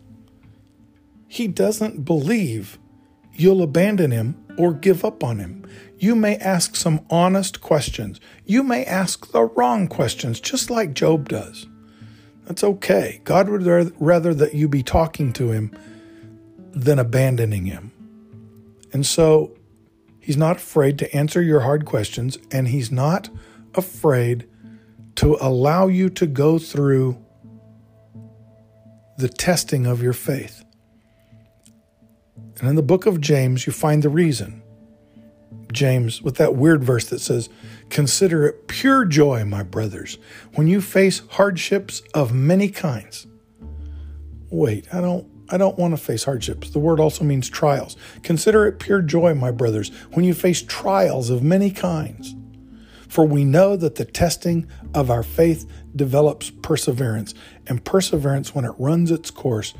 He 1.27 1.49
doesn't 1.49 2.05
believe 2.05 2.79
you'll 3.33 3.63
abandon 3.63 4.11
him 4.11 4.42
or 4.59 4.73
give 4.75 5.05
up 5.05 5.23
on 5.25 5.39
him. 5.39 5.67
You 5.99 6.15
may 6.15 6.37
ask 6.37 6.77
some 6.77 7.05
honest 7.11 7.61
questions. 7.61 8.21
You 8.45 8.63
may 8.63 8.85
ask 8.85 9.31
the 9.33 9.45
wrong 9.45 9.89
questions, 9.89 10.41
just 10.41 10.71
like 10.71 10.95
Job 10.95 11.29
does. 11.29 11.67
That's 12.45 12.65
okay. 12.65 13.21
God 13.25 13.49
would 13.49 13.65
rather 14.01 14.35
that 14.35 14.55
you 14.55 14.69
be 14.69 14.83
talking 14.83 15.33
to 15.35 15.53
him 15.53 15.77
than 16.73 16.99
abandoning 16.99 17.67
him. 17.67 17.93
And 18.93 19.07
so 19.07 19.57
he's 20.19 20.37
not 20.37 20.57
afraid 20.57 20.99
to 20.99 21.15
answer 21.15 21.41
your 21.41 21.61
hard 21.61 21.85
questions, 21.85 22.37
and 22.51 22.69
he's 22.69 22.91
not 22.91 23.31
afraid 23.75 24.49
to 25.17 25.37
allow 25.41 25.87
you 25.87 26.11
to 26.11 26.27
go 26.27 26.59
through 26.59 27.17
the 29.19 29.29
testing 29.29 29.87
of 29.87 30.03
your 30.03 30.13
faith. 30.13 30.65
And 32.63 32.71
in 32.71 32.77
the 32.77 32.83
book 32.83 33.07
of 33.07 33.21
James, 33.21 33.67
you 33.67 33.73
find 33.73 34.05
the 34.05 34.09
reason. 34.09 34.63
James 35.73 36.23
with 36.23 36.37
that 36.37 36.55
weird 36.55 36.85
verse 36.85 37.07
that 37.07 37.19
says, 37.19 37.49
Consider 37.91 38.47
it 38.47 38.69
pure 38.69 39.05
joy, 39.05 39.45
my 39.45 39.65
brothers, 39.65 40.17
when 40.55 40.69
you 40.69 40.81
face 40.81 41.23
hardships 41.31 42.03
of 42.15 42.33
many 42.33 42.69
kinds. 42.69 43.27
Wait, 44.49 44.87
I 44.95 45.01
don't 45.01 45.29
I 45.51 45.59
don't 45.59 45.77
want 45.77 45.93
to 45.93 46.03
face 46.03 46.23
hardships. 46.23 46.71
The 46.71 46.79
word 46.79 47.01
also 47.01 47.25
means 47.25 47.51
trials. 47.51 47.97
Consider 48.23 48.65
it 48.67 48.79
pure 48.79 49.03
joy, 49.03 49.35
my 49.35 49.51
brothers, 49.51 49.91
when 50.13 50.25
you 50.25 50.33
face 50.33 50.63
trials 50.63 51.31
of 51.31 51.43
many 51.43 51.71
kinds. 51.71 52.37
For 53.09 53.27
we 53.27 53.45
know 53.45 53.77
that 53.77 53.97
the 53.97 54.07
testing 54.07 54.69
of 54.95 55.11
our 55.11 55.25
faith 55.25 55.69
develops 55.95 56.49
perseverance, 56.49 57.35
and 57.67 57.85
perseverance, 57.85 58.55
when 58.55 58.65
it 58.65 58.73
runs 58.79 59.11
its 59.11 59.33
course, 59.33 59.75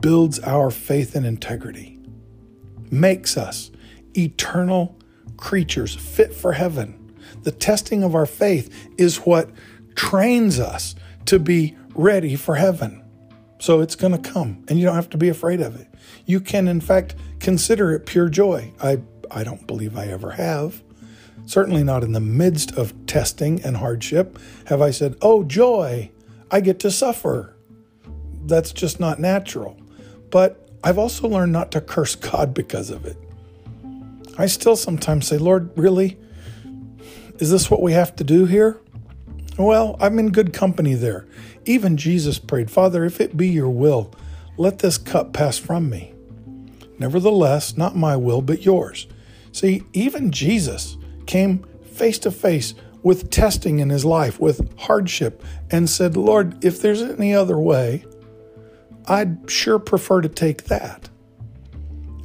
builds 0.00 0.40
our 0.40 0.70
faith 0.70 1.14
and 1.14 1.26
integrity, 1.26 1.95
makes 2.92 3.36
us 3.36 3.70
eternal 4.16 4.96
creatures 5.36 5.94
fit 5.94 6.34
for 6.34 6.52
heaven. 6.52 7.14
The 7.42 7.52
testing 7.52 8.02
of 8.02 8.14
our 8.14 8.26
faith 8.26 8.88
is 8.98 9.18
what 9.18 9.50
trains 9.94 10.58
us 10.58 10.94
to 11.26 11.38
be 11.38 11.76
ready 11.94 12.36
for 12.36 12.56
heaven. 12.56 13.02
So 13.58 13.80
it's 13.80 13.96
going 13.96 14.12
to 14.12 14.30
come, 14.30 14.64
and 14.68 14.78
you 14.78 14.84
don't 14.84 14.94
have 14.94 15.10
to 15.10 15.18
be 15.18 15.28
afraid 15.28 15.60
of 15.60 15.80
it. 15.80 15.88
You 16.26 16.40
can, 16.40 16.68
in 16.68 16.80
fact, 16.80 17.14
consider 17.40 17.92
it 17.92 18.06
pure 18.06 18.28
joy. 18.28 18.72
I, 18.82 19.00
I 19.30 19.44
don't 19.44 19.66
believe 19.66 19.96
I 19.96 20.06
ever 20.06 20.32
have. 20.32 20.82
Certainly 21.46 21.84
not 21.84 22.02
in 22.02 22.12
the 22.12 22.20
midst 22.20 22.72
of 22.72 23.06
testing 23.06 23.62
and 23.62 23.76
hardship 23.76 24.38
have 24.66 24.82
I 24.82 24.90
said, 24.90 25.16
Oh, 25.22 25.44
joy, 25.44 26.10
I 26.50 26.60
get 26.60 26.80
to 26.80 26.90
suffer. 26.90 27.56
That's 28.44 28.72
just 28.72 29.00
not 29.00 29.18
natural. 29.20 29.80
But 30.30 30.65
I've 30.86 30.98
also 30.98 31.26
learned 31.26 31.50
not 31.50 31.72
to 31.72 31.80
curse 31.80 32.14
God 32.14 32.54
because 32.54 32.90
of 32.90 33.04
it. 33.06 33.16
I 34.38 34.46
still 34.46 34.76
sometimes 34.76 35.26
say, 35.26 35.36
Lord, 35.36 35.76
really? 35.76 36.16
Is 37.40 37.50
this 37.50 37.68
what 37.68 37.82
we 37.82 37.90
have 37.90 38.14
to 38.14 38.22
do 38.22 38.44
here? 38.44 38.78
Well, 39.58 39.96
I'm 39.98 40.20
in 40.20 40.30
good 40.30 40.52
company 40.52 40.94
there. 40.94 41.26
Even 41.64 41.96
Jesus 41.96 42.38
prayed, 42.38 42.70
Father, 42.70 43.04
if 43.04 43.20
it 43.20 43.36
be 43.36 43.48
your 43.48 43.68
will, 43.68 44.14
let 44.56 44.78
this 44.78 44.96
cup 44.96 45.32
pass 45.32 45.58
from 45.58 45.90
me. 45.90 46.14
Nevertheless, 47.00 47.76
not 47.76 47.96
my 47.96 48.14
will, 48.14 48.40
but 48.40 48.64
yours. 48.64 49.08
See, 49.50 49.82
even 49.92 50.30
Jesus 50.30 50.96
came 51.26 51.66
face 51.82 52.20
to 52.20 52.30
face 52.30 52.74
with 53.02 53.30
testing 53.30 53.80
in 53.80 53.90
his 53.90 54.04
life, 54.04 54.38
with 54.38 54.78
hardship, 54.78 55.42
and 55.68 55.90
said, 55.90 56.16
Lord, 56.16 56.64
if 56.64 56.80
there's 56.80 57.02
any 57.02 57.34
other 57.34 57.58
way, 57.58 58.04
I'd 59.08 59.50
sure 59.50 59.78
prefer 59.78 60.20
to 60.20 60.28
take 60.28 60.64
that. 60.64 61.08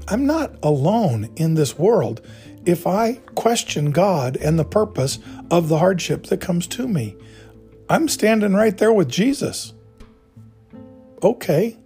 I'm 0.08 0.26
not 0.26 0.56
alone 0.64 1.32
in 1.36 1.54
this 1.54 1.78
world 1.78 2.22
if 2.66 2.86
I 2.86 3.14
question 3.36 3.92
God 3.92 4.36
and 4.38 4.58
the 4.58 4.66
purpose 4.66 5.20
of 5.50 5.70
the 5.70 5.80
hardship 5.80 6.28
that 6.28 6.42
comes 6.42 6.68
to 6.68 6.88
me. 6.88 7.16
I'm 7.90 8.08
standing 8.08 8.54
right 8.54 8.78
there 8.78 8.94
with 8.94 9.10
Jesus. 9.10 9.74
Okay. 11.24 11.78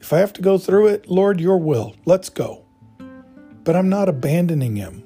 If 0.00 0.12
I 0.12 0.18
have 0.18 0.32
to 0.34 0.42
go 0.42 0.56
through 0.56 0.88
it, 0.88 1.08
Lord, 1.10 1.40
your 1.40 1.58
will, 1.58 1.94
let's 2.06 2.30
go. 2.30 2.64
But 3.64 3.76
I'm 3.76 3.88
not 3.88 4.08
abandoning 4.08 4.76
him. 4.76 5.04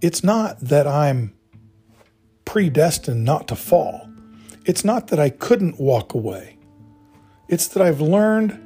It's 0.00 0.24
not 0.24 0.58
that 0.60 0.86
I'm 0.86 1.32
predestined 2.44 3.24
not 3.24 3.48
to 3.48 3.56
fall. 3.56 4.10
It's 4.64 4.84
not 4.84 5.08
that 5.08 5.20
I 5.20 5.30
couldn't 5.30 5.78
walk 5.78 6.12
away. 6.12 6.55
It's 7.48 7.68
that 7.68 7.82
I've 7.82 8.00
learned 8.00 8.62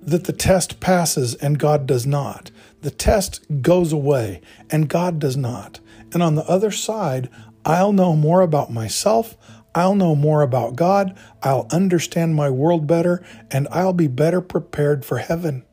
that 0.00 0.24
the 0.24 0.32
test 0.32 0.80
passes 0.80 1.34
and 1.36 1.58
God 1.58 1.86
does 1.86 2.06
not. 2.06 2.50
The 2.82 2.90
test 2.90 3.44
goes 3.62 3.92
away 3.92 4.40
and 4.70 4.88
God 4.88 5.18
does 5.18 5.36
not. 5.36 5.80
And 6.12 6.22
on 6.22 6.34
the 6.34 6.44
other 6.44 6.70
side, 6.70 7.28
I'll 7.64 7.92
know 7.92 8.14
more 8.14 8.40
about 8.40 8.72
myself. 8.72 9.36
I'll 9.74 9.94
know 9.94 10.14
more 10.14 10.42
about 10.42 10.76
God. 10.76 11.16
I'll 11.42 11.66
understand 11.70 12.34
my 12.34 12.50
world 12.50 12.86
better 12.86 13.24
and 13.50 13.68
I'll 13.70 13.92
be 13.92 14.08
better 14.08 14.40
prepared 14.40 15.04
for 15.04 15.18
heaven. 15.18 15.64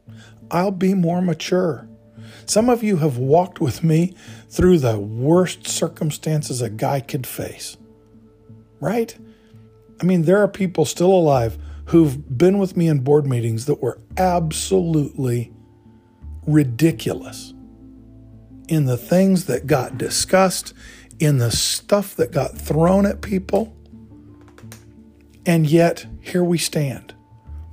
I'll 0.51 0.71
be 0.71 0.93
more 0.93 1.21
mature. 1.21 1.87
Some 2.45 2.69
of 2.69 2.83
you 2.83 2.97
have 2.97 3.17
walked 3.17 3.59
with 3.59 3.83
me 3.83 4.15
through 4.49 4.79
the 4.79 4.97
worst 4.97 5.67
circumstances 5.67 6.61
a 6.61 6.69
guy 6.69 6.99
could 6.99 7.27
face. 7.27 7.77
Right? 8.79 9.15
I 10.01 10.05
mean, 10.05 10.23
there 10.23 10.41
are 10.41 10.47
people 10.47 10.85
still 10.85 11.11
alive 11.11 11.57
who've 11.89 12.37
been 12.37 12.59
with 12.59 12.77
me 12.77 12.87
in 12.87 12.99
board 12.99 13.25
meetings 13.25 13.65
that 13.65 13.81
were 13.81 13.99
absolutely 14.15 15.51
ridiculous 16.45 17.53
in 18.67 18.85
the 18.85 18.97
things 18.97 19.45
that 19.45 19.65
got 19.65 19.97
discussed, 19.97 20.71
in 21.19 21.39
the 21.39 21.49
stuff 21.49 22.15
that 22.15 22.31
got 22.31 22.55
thrown 22.55 23.07
at 23.07 23.21
people. 23.21 23.75
And 25.47 25.65
yet, 25.65 26.05
here 26.21 26.43
we 26.43 26.59
stand, 26.59 27.15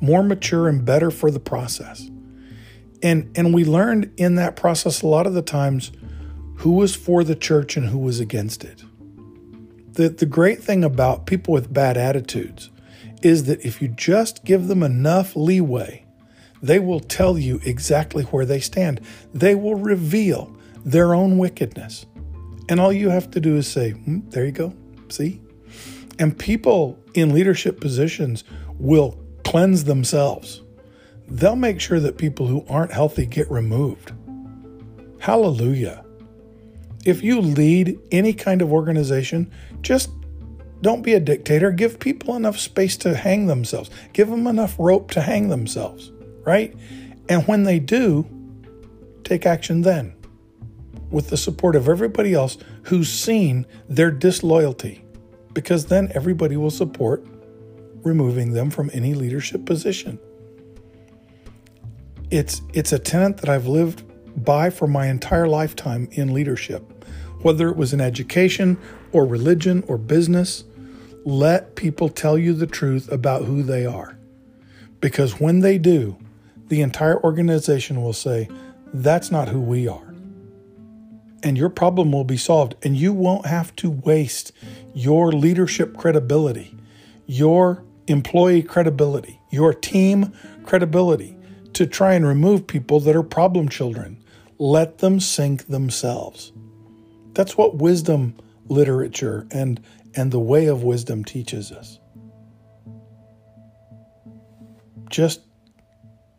more 0.00 0.22
mature 0.22 0.66
and 0.66 0.82
better 0.82 1.10
for 1.10 1.30
the 1.30 1.40
process. 1.40 2.10
And, 3.02 3.30
and 3.36 3.52
we 3.52 3.66
learned 3.66 4.12
in 4.16 4.36
that 4.36 4.56
process 4.56 5.02
a 5.02 5.06
lot 5.06 5.26
of 5.26 5.34
the 5.34 5.42
times 5.42 5.92
who 6.56 6.72
was 6.72 6.96
for 6.96 7.22
the 7.22 7.36
church 7.36 7.76
and 7.76 7.88
who 7.88 7.98
was 7.98 8.18
against 8.18 8.64
it. 8.64 8.82
The, 9.92 10.08
the 10.08 10.24
great 10.24 10.62
thing 10.62 10.84
about 10.84 11.26
people 11.26 11.52
with 11.52 11.70
bad 11.70 11.98
attitudes 11.98 12.70
is 13.22 13.44
that 13.44 13.64
if 13.64 13.80
you 13.80 13.88
just 13.88 14.44
give 14.44 14.68
them 14.68 14.82
enough 14.82 15.34
leeway, 15.36 16.04
they 16.62 16.78
will 16.78 17.00
tell 17.00 17.38
you 17.38 17.60
exactly 17.64 18.24
where 18.24 18.44
they 18.44 18.60
stand. 18.60 19.00
They 19.32 19.54
will 19.54 19.74
reveal 19.74 20.54
their 20.84 21.14
own 21.14 21.38
wickedness. 21.38 22.06
And 22.68 22.80
all 22.80 22.92
you 22.92 23.10
have 23.10 23.30
to 23.32 23.40
do 23.40 23.56
is 23.56 23.66
say, 23.66 23.90
hmm, 23.90 24.28
There 24.30 24.44
you 24.44 24.52
go. 24.52 24.74
See? 25.08 25.40
And 26.18 26.36
people 26.36 26.98
in 27.14 27.34
leadership 27.34 27.80
positions 27.80 28.44
will 28.78 29.18
cleanse 29.44 29.84
themselves. 29.84 30.62
They'll 31.28 31.56
make 31.56 31.80
sure 31.80 32.00
that 32.00 32.18
people 32.18 32.46
who 32.46 32.64
aren't 32.68 32.92
healthy 32.92 33.26
get 33.26 33.50
removed. 33.50 34.12
Hallelujah. 35.18 36.04
If 37.04 37.22
you 37.22 37.40
lead 37.40 37.98
any 38.10 38.32
kind 38.32 38.62
of 38.62 38.72
organization, 38.72 39.50
just 39.82 40.10
don't 40.86 41.02
be 41.02 41.14
a 41.14 41.20
dictator. 41.20 41.72
Give 41.72 41.98
people 41.98 42.36
enough 42.36 42.60
space 42.60 42.96
to 42.98 43.16
hang 43.16 43.46
themselves. 43.46 43.90
Give 44.12 44.28
them 44.28 44.46
enough 44.46 44.76
rope 44.78 45.10
to 45.10 45.20
hang 45.20 45.48
themselves, 45.48 46.12
right? 46.44 46.72
And 47.28 47.44
when 47.48 47.64
they 47.64 47.80
do, 47.80 48.24
take 49.24 49.46
action 49.46 49.82
then 49.82 50.14
with 51.10 51.28
the 51.28 51.36
support 51.36 51.74
of 51.74 51.88
everybody 51.88 52.34
else 52.34 52.56
who's 52.84 53.12
seen 53.12 53.66
their 53.88 54.12
disloyalty, 54.12 55.04
because 55.54 55.86
then 55.86 56.12
everybody 56.14 56.56
will 56.56 56.70
support 56.70 57.26
removing 58.04 58.52
them 58.52 58.70
from 58.70 58.88
any 58.92 59.12
leadership 59.12 59.64
position. 59.66 60.20
It's, 62.30 62.62
it's 62.74 62.92
a 62.92 62.98
tenet 63.00 63.38
that 63.38 63.48
I've 63.48 63.66
lived 63.66 64.04
by 64.44 64.70
for 64.70 64.86
my 64.86 65.08
entire 65.08 65.48
lifetime 65.48 66.06
in 66.12 66.32
leadership, 66.32 67.04
whether 67.42 67.68
it 67.70 67.76
was 67.76 67.92
in 67.92 68.00
education 68.00 68.78
or 69.10 69.26
religion 69.26 69.82
or 69.88 69.98
business. 69.98 70.62
Let 71.26 71.76
people 71.76 72.08
tell 72.08 72.38
you 72.38 72.54
the 72.54 72.66
truth 72.66 73.12
about 73.12 73.44
who 73.44 73.62
they 73.62 73.84
are. 73.84 74.16
Because 75.00 75.38
when 75.38 75.60
they 75.60 75.76
do, 75.76 76.16
the 76.68 76.80
entire 76.80 77.22
organization 77.22 78.02
will 78.02 78.14
say, 78.14 78.48
That's 78.94 79.30
not 79.30 79.48
who 79.48 79.60
we 79.60 79.86
are 79.86 80.06
and 81.46 81.56
your 81.56 81.68
problem 81.68 82.10
will 82.10 82.24
be 82.24 82.36
solved. 82.36 82.74
And 82.82 82.96
you 82.96 83.12
won't 83.12 83.46
have 83.46 83.74
to 83.76 83.88
waste 83.88 84.50
your 84.94 85.30
leadership 85.30 85.96
credibility, 85.96 86.74
your 87.24 87.84
employee 88.08 88.64
credibility, 88.64 89.40
your 89.50 89.72
team 89.72 90.32
credibility 90.64 91.36
to 91.74 91.86
try 91.86 92.14
and 92.14 92.26
remove 92.26 92.66
people 92.66 92.98
that 92.98 93.14
are 93.14 93.22
problem 93.22 93.68
children. 93.68 94.20
Let 94.58 94.98
them 94.98 95.20
sink 95.20 95.68
themselves. 95.68 96.52
That's 97.34 97.56
what 97.56 97.76
wisdom 97.76 98.34
literature 98.66 99.46
and, 99.52 99.80
and 100.16 100.32
the 100.32 100.40
way 100.40 100.66
of 100.66 100.82
wisdom 100.82 101.24
teaches 101.24 101.70
us. 101.70 102.00
Just 105.10 105.42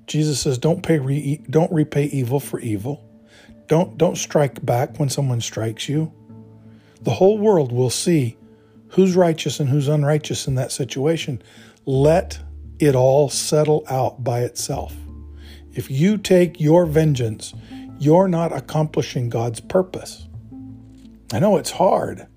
Jesus 0.08 0.40
says, 0.40 0.58
don't 0.58 0.84
pay 0.84 1.00
re- 1.00 1.44
don't 1.50 1.72
repay 1.72 2.06
evil 2.06 2.40
for 2.40 2.60
evil. 2.60 3.04
Don't 3.68 3.98
don't 3.98 4.18
strike 4.18 4.66
back 4.66 5.00
when 5.00 5.10
someone 5.10 5.42
strikes 5.42 5.88
you. 5.88 6.12
The 7.02 7.12
whole 7.12 7.38
world 7.38 7.72
will 7.72 7.90
see 7.90 8.38
who's 8.90 9.16
righteous 9.16 9.60
and 9.60 9.70
who's 9.70 9.88
unrighteous 9.88 10.48
in 10.48 10.56
that 10.56 10.72
situation. 10.72 11.42
Let 11.86 12.40
it 12.80 12.96
all 12.96 13.30
settle 13.30 13.86
out 13.90 14.24
by 14.24 14.42
itself. 14.42 14.96
If 15.74 15.92
you 15.92 16.18
take 16.18 16.60
your 16.60 16.86
vengeance, 16.86 17.54
you're 18.00 18.28
not 18.28 18.56
accomplishing 18.56 19.30
God's 19.30 19.60
purpose. 19.60 20.28
I 21.34 21.40
know 21.40 21.58
it's 21.58 21.72
hard. 21.72 22.28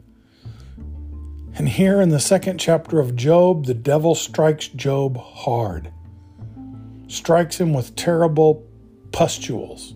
And 1.61 1.69
here 1.69 2.01
in 2.01 2.09
the 2.09 2.21
second 2.21 2.57
chapter 2.57 3.01
of 3.01 3.15
Job, 3.15 3.67
the 3.67 3.75
devil 3.75 4.15
strikes 4.15 4.69
Job 4.69 5.19
hard, 5.19 5.93
strikes 7.07 7.61
him 7.61 7.75
with 7.75 7.97
terrible 7.97 8.67
pustules. 9.13 9.95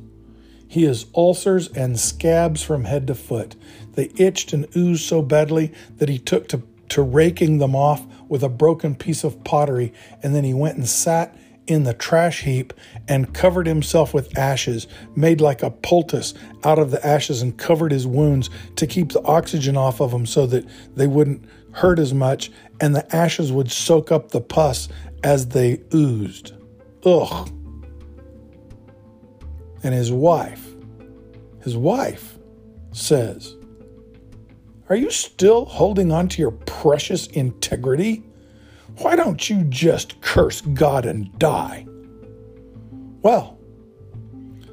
He 0.69 0.83
has 0.83 1.07
ulcers 1.15 1.69
and 1.69 1.99
scabs 1.99 2.63
from 2.63 2.85
head 2.85 3.07
to 3.07 3.15
foot. 3.15 3.57
They 3.95 4.11
itched 4.19 4.53
and 4.53 4.67
oozed 4.77 5.07
so 5.07 5.23
badly 5.23 5.73
that 5.97 6.11
he 6.11 6.19
took 6.19 6.49
to, 6.49 6.63
to 6.91 7.01
raking 7.01 7.61
them 7.61 7.75
off 7.75 8.05
with 8.29 8.43
a 8.43 8.51
broken 8.51 8.95
piece 8.95 9.25
of 9.25 9.43
pottery, 9.43 9.95
and 10.23 10.35
then 10.35 10.45
he 10.45 10.53
went 10.53 10.77
and 10.77 10.87
sat 10.87 11.35
in 11.67 11.85
the 11.85 11.95
trash 11.95 12.43
heap 12.43 12.73
and 13.09 13.35
covered 13.35 13.67
himself 13.67 14.13
with 14.13 14.37
ashes, 14.39 14.87
made 15.17 15.41
like 15.41 15.63
a 15.63 15.71
poultice 15.71 16.35
out 16.65 16.79
of 16.79 16.91
the 16.91 17.05
ashes, 17.07 17.43
and 17.43 17.57
covered 17.57 17.93
his 17.93 18.07
wounds 18.07 18.51
to 18.77 18.87
keep 18.87 19.13
the 19.13 19.23
oxygen 19.23 19.77
off 19.77 20.01
of 20.01 20.11
them 20.11 20.27
so 20.27 20.47
that 20.47 20.67
they 20.95 21.07
wouldn't 21.07 21.45
hurt 21.73 21.99
as 21.99 22.15
much, 22.15 22.51
and 22.81 22.95
the 22.95 23.17
ashes 23.17 23.51
would 23.51 23.71
soak 23.71 24.13
up 24.13 24.31
the 24.31 24.41
pus 24.41 24.89
as 25.23 25.49
they 25.49 25.81
oozed. 25.93 26.53
Ugh 27.05 27.51
and 29.85 29.95
his 29.95 30.11
wife, 30.11 30.75
his 31.63 31.77
wife 31.77 32.39
says, 32.93 33.55
Are 34.89 34.97
you 34.97 35.11
still 35.11 35.67
holding 35.67 36.11
on 36.11 36.29
to 36.31 36.41
your 36.41 36.53
precious 36.53 37.27
integrity? 37.29 38.25
Why 38.99 39.17
don't 39.17 39.51
you 39.51 39.65
just 39.65 40.21
curse 40.21 40.61
God 40.61 41.05
and 41.05 41.37
die? 41.39 41.87
Well, 43.23 43.59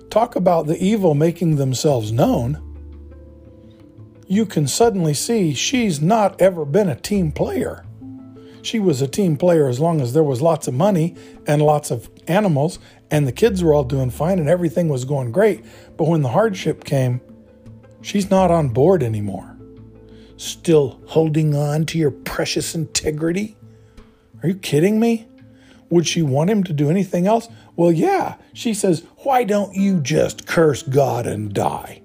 talk 0.10 0.36
about 0.36 0.68
the 0.68 0.78
evil 0.84 1.16
making 1.16 1.56
themselves 1.56 2.12
known. 2.12 2.68
You 4.28 4.46
can 4.46 4.68
suddenly 4.68 5.14
see 5.14 5.54
she's 5.54 6.02
not 6.02 6.40
ever 6.42 6.66
been 6.66 6.90
a 6.90 6.96
team 6.96 7.32
player. 7.32 7.86
She 8.62 8.80
was 8.80 9.02
a 9.02 9.08
team 9.08 9.38
player 9.38 9.68
as 9.68 9.80
long 9.80 10.02
as 10.02 10.14
there 10.14 10.24
was 10.24 10.42
lots 10.42 10.68
of 10.68 10.74
money 10.74 11.16
and 11.48 11.62
lots 11.62 11.90
of 11.90 12.10
animals 12.28 12.78
and 13.10 13.28
the 13.28 13.32
kids 13.32 13.64
were 13.64 13.74
all 13.74 13.84
doing 13.84 14.12
fine 14.12 14.40
and 14.40 14.48
everything 14.48 14.88
was 14.88 15.04
going 15.04 15.32
great. 15.32 15.66
But 15.98 16.08
when 16.08 16.22
the 16.22 16.30
hardship 16.30 16.84
came, 16.84 17.22
she's 18.02 18.30
not 18.30 18.52
on 18.52 18.70
board 18.70 19.02
anymore. 19.02 19.58
Still 20.38 21.02
holding 21.08 21.56
on 21.56 21.86
to 21.88 21.98
your 21.98 22.12
precious 22.12 22.76
integrity? 22.76 23.58
Are 24.44 24.50
you 24.50 24.56
kidding 24.56 25.00
me? 25.00 25.28
Would 25.90 26.08
she 26.08 26.22
want 26.22 26.50
him 26.50 26.64
to 26.64 26.74
do 26.74 26.90
anything 26.90 27.28
else? 27.28 27.50
Well, 27.76 27.92
yeah. 27.92 28.36
She 28.54 28.74
says, 28.74 29.04
Why 29.18 29.44
don't 29.44 29.76
you 29.76 30.00
just 30.00 30.48
curse 30.48 30.84
God 30.84 31.28
and 31.28 31.54
die? 31.54 32.02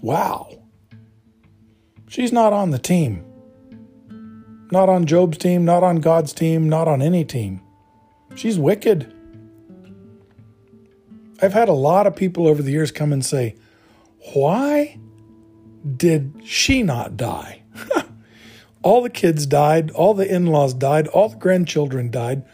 Wow. 0.00 0.58
She's 2.08 2.32
not 2.32 2.52
on 2.52 2.70
the 2.70 2.78
team. 2.78 3.24
Not 4.70 4.88
on 4.88 5.06
Job's 5.06 5.38
team, 5.38 5.64
not 5.64 5.82
on 5.82 5.96
God's 5.96 6.32
team, 6.32 6.68
not 6.68 6.88
on 6.88 7.02
any 7.02 7.24
team. 7.24 7.60
She's 8.34 8.58
wicked. 8.58 9.12
I've 11.42 11.52
had 11.52 11.68
a 11.68 11.74
lot 11.74 12.06
of 12.06 12.14
people 12.14 12.46
over 12.46 12.62
the 12.62 12.70
years 12.70 12.92
come 12.92 13.12
and 13.12 13.24
say, 13.24 13.56
Why 14.32 14.98
did 15.96 16.42
she 16.44 16.82
not 16.82 17.16
die? 17.16 17.62
all 18.82 19.02
the 19.02 19.10
kids 19.10 19.46
died, 19.46 19.90
all 19.92 20.14
the 20.14 20.32
in 20.32 20.46
laws 20.46 20.74
died, 20.74 21.06
all 21.08 21.28
the 21.28 21.36
grandchildren 21.36 22.10
died. 22.10 22.44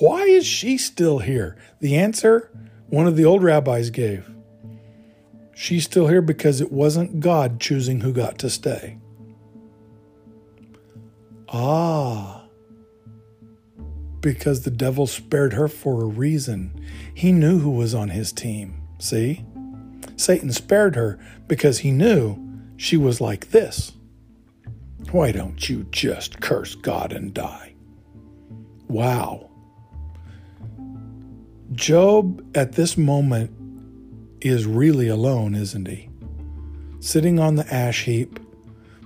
Why 0.00 0.22
is 0.22 0.46
she 0.46 0.76
still 0.76 1.18
here? 1.18 1.56
The 1.80 1.96
answer 1.96 2.50
one 2.88 3.06
of 3.06 3.16
the 3.16 3.24
old 3.24 3.42
rabbis 3.42 3.90
gave 3.90 4.30
She's 5.54 5.84
still 5.84 6.06
here 6.06 6.22
because 6.22 6.60
it 6.60 6.70
wasn't 6.70 7.18
God 7.18 7.58
choosing 7.58 8.00
who 8.00 8.12
got 8.12 8.38
to 8.38 8.48
stay. 8.48 8.98
Ah, 11.48 12.44
because 14.20 14.62
the 14.62 14.70
devil 14.70 15.06
spared 15.06 15.54
her 15.54 15.66
for 15.66 16.02
a 16.02 16.06
reason. 16.06 16.80
He 17.12 17.32
knew 17.32 17.58
who 17.58 17.70
was 17.70 17.94
on 17.94 18.10
his 18.10 18.32
team. 18.32 18.82
See? 18.98 19.44
Satan 20.16 20.52
spared 20.52 20.94
her 20.94 21.18
because 21.48 21.80
he 21.80 21.90
knew 21.90 22.38
she 22.76 22.96
was 22.96 23.20
like 23.20 23.50
this. 23.50 23.92
Why 25.10 25.32
don't 25.32 25.68
you 25.68 25.86
just 25.90 26.40
curse 26.40 26.74
God 26.74 27.12
and 27.12 27.32
die? 27.32 27.74
Wow. 28.88 29.48
Job 31.72 32.44
at 32.56 32.72
this 32.72 32.96
moment 32.96 33.50
is 34.40 34.66
really 34.66 35.08
alone, 35.08 35.54
isn't 35.54 35.86
he? 35.86 36.08
Sitting 37.00 37.38
on 37.38 37.54
the 37.54 37.72
ash 37.72 38.04
heap, 38.04 38.40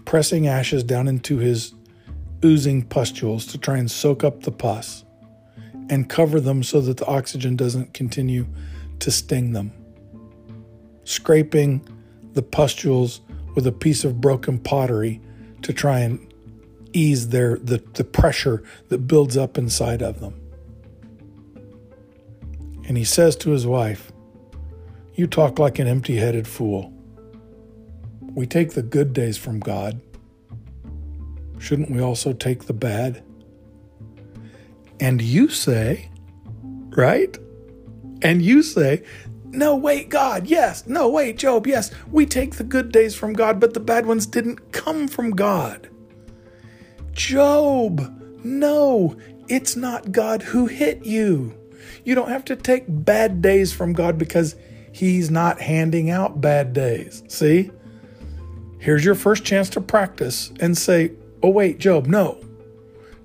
pressing 0.05 0.47
ashes 0.47 0.83
down 0.83 1.09
into 1.09 1.39
his 1.39 1.75
oozing 2.45 2.83
pustules 2.83 3.47
to 3.47 3.59
try 3.59 3.79
and 3.79 3.91
soak 3.91 4.25
up 4.25 4.43
the 4.43 4.53
pus 4.53 5.05
and 5.89 6.09
cover 6.09 6.41
them 6.41 6.63
so 6.63 6.81
that 6.81 6.97
the 6.97 7.07
oxygen 7.07 7.55
doesn't 7.55 7.93
continue 7.95 8.47
to 8.99 9.11
sting 9.11 9.53
them. 9.53 9.73
Scraping 11.05 11.87
the 12.33 12.43
pustules 12.43 13.21
with 13.55 13.67
a 13.67 13.73
piece 13.73 14.05
of 14.05 14.21
broken 14.21 14.59
pottery 14.59 15.21
to 15.63 15.73
try 15.73 16.01
and 16.01 16.33
ease 16.93 17.29
their 17.29 17.57
the, 17.59 17.79
the 17.95 18.05
pressure 18.05 18.63
that 18.89 19.07
builds 19.07 19.37
up 19.37 19.57
inside 19.57 20.03
of 20.03 20.21
them. 20.21 20.35
And 22.87 22.97
he 22.97 23.05
says 23.05 23.37
to 23.37 23.51
his 23.51 23.67
wife, 23.67 24.13
You 25.15 25.27
talk 25.27 25.59
like 25.59 25.79
an 25.79 25.87
empty 25.87 26.17
headed 26.17 26.47
fool. 26.47 26.93
We 28.21 28.47
take 28.47 28.73
the 28.73 28.83
good 28.83 29.13
days 29.13 29.37
from 29.37 29.61
God 29.61 30.01
shouldn't 31.63 31.91
we 31.91 32.01
also 32.01 32.33
take 32.33 32.65
the 32.65 32.73
bad? 32.73 33.23
And 34.99 35.23
you 35.23 35.49
say, 35.49 36.11
right? 36.91 37.37
And 38.21 38.43
you 38.43 38.63
say, 38.63 39.05
no, 39.53 39.77
wait, 39.77 40.09
God, 40.09 40.47
yes. 40.47 40.87
No, 40.87 41.09
wait, 41.11 41.37
Job, 41.37 41.67
yes. 41.67 41.91
We 42.11 42.25
take 42.25 42.57
the 42.57 42.65
good 42.65 42.91
days 42.91 43.15
from 43.15 43.35
God, 43.35 43.61
but 43.61 43.75
the 43.75 43.81
bad 43.81 44.07
ones 44.07 44.25
didn't 44.25 44.73
come 44.73 45.07
from 45.07 45.33
God. 45.33 45.91
Job, 47.13 48.19
no, 48.43 49.15
it's 49.49 49.77
not 49.77 50.11
God 50.11 50.41
who 50.43 50.67
hit 50.67 51.05
you. 51.05 51.55
You 52.03 52.15
don't 52.15 52.31
have 52.31 52.47
to 52.47 52.57
take 52.57 52.85
bad 52.89 53.43
days 53.43 53.75
from 53.75 53.93
God 53.93 54.17
because 54.17 54.57
He's 54.91 55.31
not 55.31 55.61
handing 55.61 56.09
out 56.09 56.41
bad 56.41 56.73
days. 56.73 57.23
See? 57.29 57.71
Here's 58.79 59.05
your 59.05 59.15
first 59.15 59.45
chance 59.45 59.69
to 59.71 59.81
practice 59.83 60.51
and 60.61 60.77
say, 60.77 61.13
Oh, 61.43 61.51
wait, 61.51 61.79
Job, 61.79 62.07
no. 62.07 62.43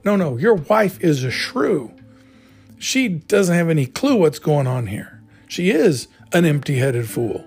No, 0.03 0.15
no, 0.17 0.37
your 0.37 0.55
wife 0.55 1.01
is 1.01 1.23
a 1.23 1.31
shrew. 1.31 1.93
She 2.77 3.07
doesn't 3.07 3.55
have 3.55 3.69
any 3.69 3.85
clue 3.85 4.17
what's 4.17 4.39
going 4.39 4.67
on 4.67 4.87
here. 4.87 5.21
She 5.47 5.69
is 5.69 6.07
an 6.33 6.45
empty 6.45 6.77
headed 6.77 7.09
fool. 7.09 7.45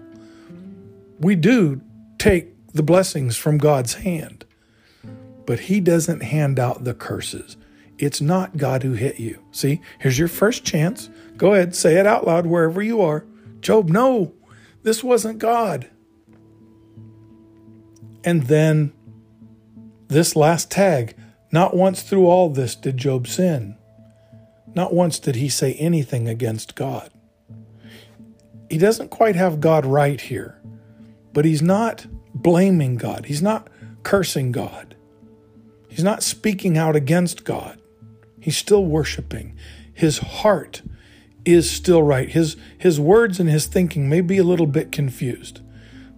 We 1.18 1.34
do 1.34 1.80
take 2.18 2.48
the 2.72 2.82
blessings 2.82 3.36
from 3.36 3.58
God's 3.58 3.94
hand, 3.94 4.44
but 5.46 5.60
He 5.60 5.80
doesn't 5.80 6.22
hand 6.22 6.58
out 6.58 6.84
the 6.84 6.94
curses. 6.94 7.56
It's 7.98 8.20
not 8.20 8.56
God 8.56 8.82
who 8.82 8.92
hit 8.92 9.20
you. 9.20 9.40
See, 9.52 9.82
here's 9.98 10.18
your 10.18 10.28
first 10.28 10.64
chance. 10.64 11.10
Go 11.36 11.52
ahead, 11.52 11.74
say 11.74 11.96
it 11.96 12.06
out 12.06 12.26
loud 12.26 12.46
wherever 12.46 12.80
you 12.80 13.02
are. 13.02 13.26
Job, 13.60 13.90
no, 13.90 14.32
this 14.82 15.04
wasn't 15.04 15.38
God. 15.38 15.90
And 18.24 18.44
then 18.44 18.92
this 20.08 20.34
last 20.34 20.70
tag, 20.70 21.14
not 21.52 21.76
once 21.76 22.02
through 22.02 22.26
all 22.26 22.48
this 22.48 22.74
did 22.74 22.96
Job 22.96 23.26
sin. 23.26 23.76
Not 24.74 24.94
once 24.94 25.18
did 25.18 25.36
he 25.36 25.48
say 25.48 25.74
anything 25.74 26.28
against 26.28 26.74
God. 26.74 27.10
He 28.70 28.78
doesn't 28.78 29.10
quite 29.10 29.34
have 29.34 29.60
God 29.60 29.84
right 29.84 30.20
here, 30.20 30.58
but 31.32 31.44
he's 31.44 31.60
not 31.60 32.06
blaming 32.32 32.96
God. 32.96 33.26
He's 33.26 33.42
not 33.42 33.68
cursing 34.04 34.52
God. 34.52 34.94
He's 35.88 36.04
not 36.04 36.22
speaking 36.22 36.78
out 36.78 36.94
against 36.94 37.44
God. 37.44 37.80
He's 38.38 38.56
still 38.56 38.84
worshiping. 38.84 39.56
His 39.92 40.18
heart 40.18 40.82
is 41.44 41.68
still 41.68 42.02
right. 42.02 42.28
His, 42.28 42.56
his 42.78 43.00
words 43.00 43.40
and 43.40 43.50
his 43.50 43.66
thinking 43.66 44.08
may 44.08 44.20
be 44.20 44.38
a 44.38 44.44
little 44.44 44.66
bit 44.66 44.92
confused. 44.92 45.60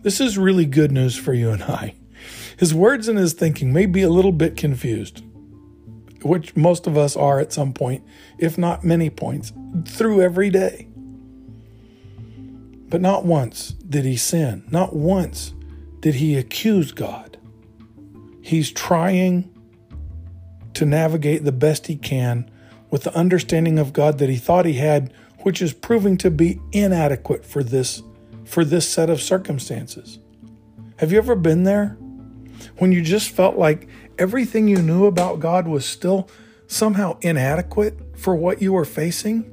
This 0.02 0.20
is 0.20 0.36
really 0.36 0.66
good 0.66 0.92
news 0.92 1.16
for 1.16 1.32
you 1.32 1.50
and 1.50 1.62
I. 1.62 1.94
His 2.58 2.74
words 2.74 3.08
and 3.08 3.18
his 3.18 3.32
thinking 3.32 3.72
may 3.72 3.86
be 3.86 4.02
a 4.02 4.10
little 4.10 4.30
bit 4.30 4.56
confused, 4.56 5.22
which 6.22 6.54
most 6.54 6.86
of 6.86 6.98
us 6.98 7.16
are 7.16 7.40
at 7.40 7.52
some 7.52 7.72
point, 7.72 8.04
if 8.38 8.58
not 8.58 8.84
many 8.84 9.08
points, 9.08 9.52
through 9.86 10.20
every 10.20 10.50
day. 10.50 10.88
But 12.92 13.00
not 13.00 13.24
once 13.24 13.70
did 13.72 14.04
he 14.04 14.16
sin. 14.16 14.64
Not 14.70 14.94
once 14.94 15.54
did 16.00 16.16
he 16.16 16.36
accuse 16.36 16.92
God. 16.92 17.38
He's 18.42 18.70
trying 18.70 19.50
to 20.74 20.84
navigate 20.84 21.42
the 21.42 21.52
best 21.52 21.86
he 21.86 21.96
can 21.96 22.50
with 22.90 23.04
the 23.04 23.16
understanding 23.16 23.78
of 23.78 23.94
God 23.94 24.18
that 24.18 24.28
he 24.28 24.36
thought 24.36 24.66
he 24.66 24.74
had, 24.74 25.10
which 25.38 25.62
is 25.62 25.72
proving 25.72 26.18
to 26.18 26.30
be 26.30 26.60
inadequate 26.72 27.46
for 27.46 27.64
this 27.64 28.02
for 28.44 28.62
this 28.62 28.86
set 28.86 29.08
of 29.08 29.22
circumstances. 29.22 30.18
Have 30.98 31.10
you 31.10 31.18
ever 31.18 31.34
been 31.34 31.64
there? 31.64 31.96
when 32.78 32.92
you 32.92 33.02
just 33.02 33.30
felt 33.30 33.56
like 33.56 33.88
everything 34.18 34.68
you 34.68 34.80
knew 34.80 35.06
about 35.06 35.40
God 35.40 35.66
was 35.66 35.84
still 35.84 36.28
somehow 36.66 37.18
inadequate 37.20 38.18
for 38.18 38.34
what 38.34 38.62
you 38.62 38.72
were 38.72 38.84
facing? 38.84 39.50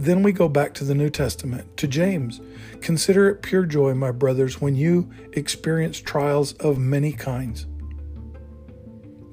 Then 0.00 0.22
we 0.22 0.32
go 0.32 0.48
back 0.48 0.72
to 0.74 0.84
the 0.84 0.94
New 0.94 1.10
Testament, 1.10 1.76
to 1.76 1.86
James. 1.86 2.40
Consider 2.80 3.28
it 3.28 3.42
pure 3.42 3.66
joy, 3.66 3.92
my 3.92 4.10
brothers, 4.10 4.58
when 4.58 4.74
you 4.74 5.10
experience 5.34 6.00
trials 6.00 6.54
of 6.54 6.78
many 6.78 7.12
kinds. 7.12 7.66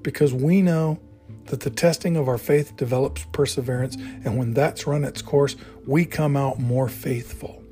Because 0.01 0.33
we 0.33 0.61
know 0.61 0.99
that 1.45 1.61
the 1.61 1.69
testing 1.69 2.17
of 2.17 2.27
our 2.27 2.37
faith 2.37 2.75
develops 2.75 3.23
perseverance, 3.31 3.95
and 3.95 4.37
when 4.37 4.53
that's 4.53 4.85
run 4.85 5.05
its 5.05 5.21
course, 5.21 5.55
we 5.85 6.03
come 6.03 6.35
out 6.35 6.59
more 6.59 6.89
faithful 6.89 7.63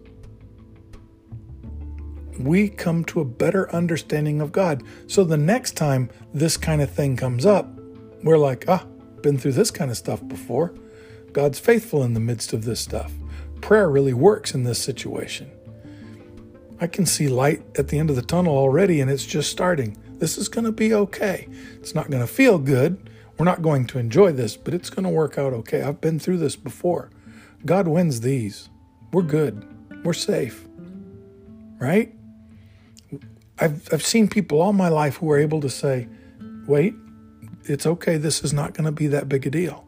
we 2.38 2.68
come 2.68 3.06
to 3.06 3.22
a 3.22 3.26
better 3.26 3.74
understanding 3.74 4.42
of 4.42 4.52
God. 4.52 4.84
So 5.08 5.24
the 5.24 5.38
next 5.38 5.78
time 5.78 6.10
this 6.34 6.58
kind 6.58 6.82
of 6.82 6.90
thing 6.92 7.16
comes 7.16 7.46
up, 7.46 7.70
we're 8.24 8.38
like, 8.38 8.66
ah, 8.68 8.86
been 9.22 9.38
through 9.38 9.54
this 9.54 9.72
kind 9.72 9.90
of 9.90 9.96
stuff 9.96 10.26
before. 10.28 10.74
God's 11.36 11.60
faithful 11.60 12.02
in 12.02 12.14
the 12.14 12.22
midst 12.22 12.54
of 12.54 12.64
this 12.64 12.80
stuff. 12.80 13.12
Prayer 13.60 13.90
really 13.90 14.14
works 14.14 14.56
in 14.56 14.64
this 14.64 14.82
situation. 14.82 15.52
I 16.80 16.88
can 16.88 17.06
see 17.06 17.28
light 17.28 17.62
at 17.78 17.90
the 17.90 18.00
end 18.00 18.10
of 18.10 18.16
the 18.16 18.22
tunnel 18.22 18.58
already, 18.58 19.02
and 19.02 19.12
it's 19.12 19.26
just 19.26 19.52
starting. 19.52 19.98
This 20.20 20.38
is 20.38 20.48
going 20.48 20.64
to 20.64 20.72
be 20.72 20.94
okay. 20.94 21.50
It's 21.74 21.94
not 21.94 22.10
going 22.10 22.26
to 22.26 22.34
feel 22.34 22.58
good. 22.58 23.10
We're 23.38 23.44
not 23.44 23.62
going 23.62 23.86
to 23.88 24.00
enjoy 24.00 24.32
this, 24.32 24.56
but 24.56 24.74
it's 24.74 24.90
going 24.90 25.04
to 25.04 25.10
work 25.10 25.38
out 25.38 25.52
okay. 25.52 25.82
I've 25.82 26.00
been 26.00 26.20
through 26.20 26.38
this 26.38 26.56
before. 26.56 27.10
God 27.66 27.90
wins 27.90 28.22
these. 28.22 28.70
We're 29.12 29.22
good. 29.22 29.68
We're 30.06 30.14
safe. 30.14 30.66
Right? 31.80 32.16
I've, 33.60 33.90
I've 33.92 34.06
seen 34.06 34.30
people 34.30 34.62
all 34.62 34.72
my 34.72 34.88
life 34.88 35.18
who 35.18 35.30
are 35.32 35.38
able 35.38 35.60
to 35.60 35.70
say, 35.70 36.08
wait, 36.66 36.96
it's 37.66 37.86
okay. 37.86 38.16
This 38.16 38.42
is 38.42 38.54
not 38.54 38.74
going 38.74 38.86
to 38.86 38.94
be 38.94 39.08
that 39.08 39.28
big 39.28 39.46
a 39.46 39.50
deal. 39.50 39.85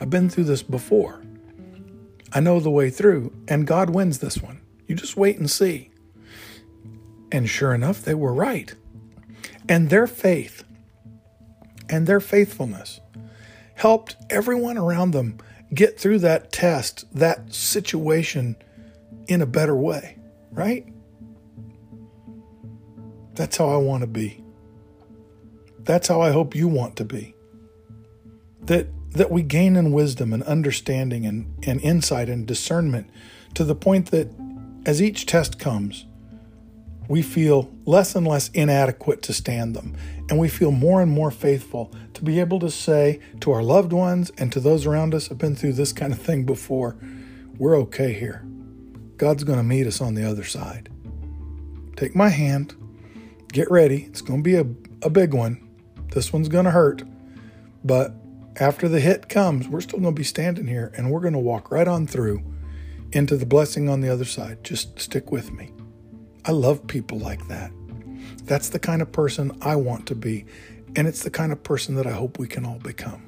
I've 0.00 0.10
been 0.10 0.28
through 0.28 0.44
this 0.44 0.62
before. 0.62 1.22
I 2.32 2.40
know 2.40 2.58
the 2.58 2.70
way 2.70 2.90
through, 2.90 3.32
and 3.46 3.66
God 3.66 3.90
wins 3.90 4.18
this 4.18 4.42
one. 4.42 4.60
You 4.86 4.94
just 4.94 5.16
wait 5.16 5.38
and 5.38 5.50
see. 5.50 5.90
And 7.30 7.48
sure 7.48 7.74
enough, 7.74 8.02
they 8.02 8.14
were 8.14 8.34
right. 8.34 8.74
And 9.68 9.90
their 9.90 10.06
faith 10.06 10.64
and 11.88 12.06
their 12.06 12.20
faithfulness 12.20 13.00
helped 13.74 14.16
everyone 14.30 14.78
around 14.78 15.12
them 15.12 15.38
get 15.72 15.98
through 15.98 16.20
that 16.20 16.52
test, 16.52 17.04
that 17.14 17.52
situation 17.52 18.56
in 19.26 19.42
a 19.42 19.46
better 19.46 19.74
way, 19.74 20.18
right? 20.52 20.86
That's 23.34 23.56
how 23.56 23.68
I 23.68 23.76
want 23.76 24.02
to 24.02 24.06
be. 24.06 24.42
That's 25.80 26.08
how 26.08 26.20
I 26.20 26.30
hope 26.30 26.54
you 26.54 26.68
want 26.68 26.96
to 26.96 27.04
be. 27.04 27.34
That 28.62 28.86
that 29.14 29.30
we 29.30 29.42
gain 29.42 29.76
in 29.76 29.92
wisdom 29.92 30.32
and 30.32 30.42
understanding 30.42 31.24
and, 31.24 31.46
and 31.66 31.80
insight 31.80 32.28
and 32.28 32.46
discernment 32.46 33.08
to 33.54 33.64
the 33.64 33.74
point 33.74 34.10
that 34.10 34.28
as 34.84 35.00
each 35.00 35.24
test 35.24 35.58
comes, 35.58 36.04
we 37.08 37.22
feel 37.22 37.70
less 37.84 38.14
and 38.14 38.26
less 38.26 38.48
inadequate 38.50 39.22
to 39.22 39.32
stand 39.32 39.76
them. 39.76 39.96
And 40.28 40.38
we 40.38 40.48
feel 40.48 40.70
more 40.70 41.00
and 41.00 41.10
more 41.10 41.30
faithful 41.30 41.92
to 42.14 42.24
be 42.24 42.40
able 42.40 42.58
to 42.60 42.70
say 42.70 43.20
to 43.40 43.52
our 43.52 43.62
loved 43.62 43.92
ones 43.92 44.32
and 44.38 44.50
to 44.52 44.60
those 44.60 44.86
around 44.86 45.14
us 45.14 45.30
I've 45.30 45.38
been 45.38 45.54
through 45.54 45.74
this 45.74 45.92
kind 45.92 46.12
of 46.12 46.20
thing 46.20 46.44
before, 46.44 46.96
we're 47.58 47.76
okay 47.80 48.12
here. 48.12 48.44
God's 49.16 49.44
going 49.44 49.58
to 49.58 49.64
meet 49.64 49.86
us 49.86 50.00
on 50.00 50.14
the 50.14 50.28
other 50.28 50.44
side. 50.44 50.88
Take 51.96 52.16
my 52.16 52.30
hand. 52.30 52.74
Get 53.52 53.70
ready. 53.70 54.04
It's 54.04 54.22
going 54.22 54.40
to 54.40 54.42
be 54.42 54.56
a, 54.56 54.66
a 55.06 55.10
big 55.10 55.34
one. 55.34 55.60
This 56.10 56.32
one's 56.32 56.48
going 56.48 56.64
to 56.64 56.72
hurt. 56.72 57.04
But 57.84 58.14
after 58.56 58.88
the 58.88 59.00
hit 59.00 59.28
comes, 59.28 59.68
we're 59.68 59.80
still 59.80 59.98
going 59.98 60.14
to 60.14 60.18
be 60.18 60.24
standing 60.24 60.66
here 60.66 60.92
and 60.96 61.10
we're 61.10 61.20
going 61.20 61.32
to 61.32 61.38
walk 61.38 61.70
right 61.70 61.88
on 61.88 62.06
through 62.06 62.42
into 63.12 63.36
the 63.36 63.46
blessing 63.46 63.88
on 63.88 64.00
the 64.00 64.08
other 64.08 64.24
side. 64.24 64.62
Just 64.62 64.98
stick 64.98 65.32
with 65.32 65.52
me. 65.52 65.72
I 66.44 66.52
love 66.52 66.86
people 66.86 67.18
like 67.18 67.46
that. 67.48 67.72
That's 68.44 68.68
the 68.68 68.78
kind 68.78 69.00
of 69.00 69.10
person 69.10 69.56
I 69.62 69.76
want 69.76 70.06
to 70.08 70.14
be, 70.14 70.44
and 70.94 71.08
it's 71.08 71.22
the 71.22 71.30
kind 71.30 71.50
of 71.50 71.62
person 71.62 71.94
that 71.94 72.06
I 72.06 72.12
hope 72.12 72.38
we 72.38 72.46
can 72.46 72.66
all 72.66 72.78
become. 72.78 73.23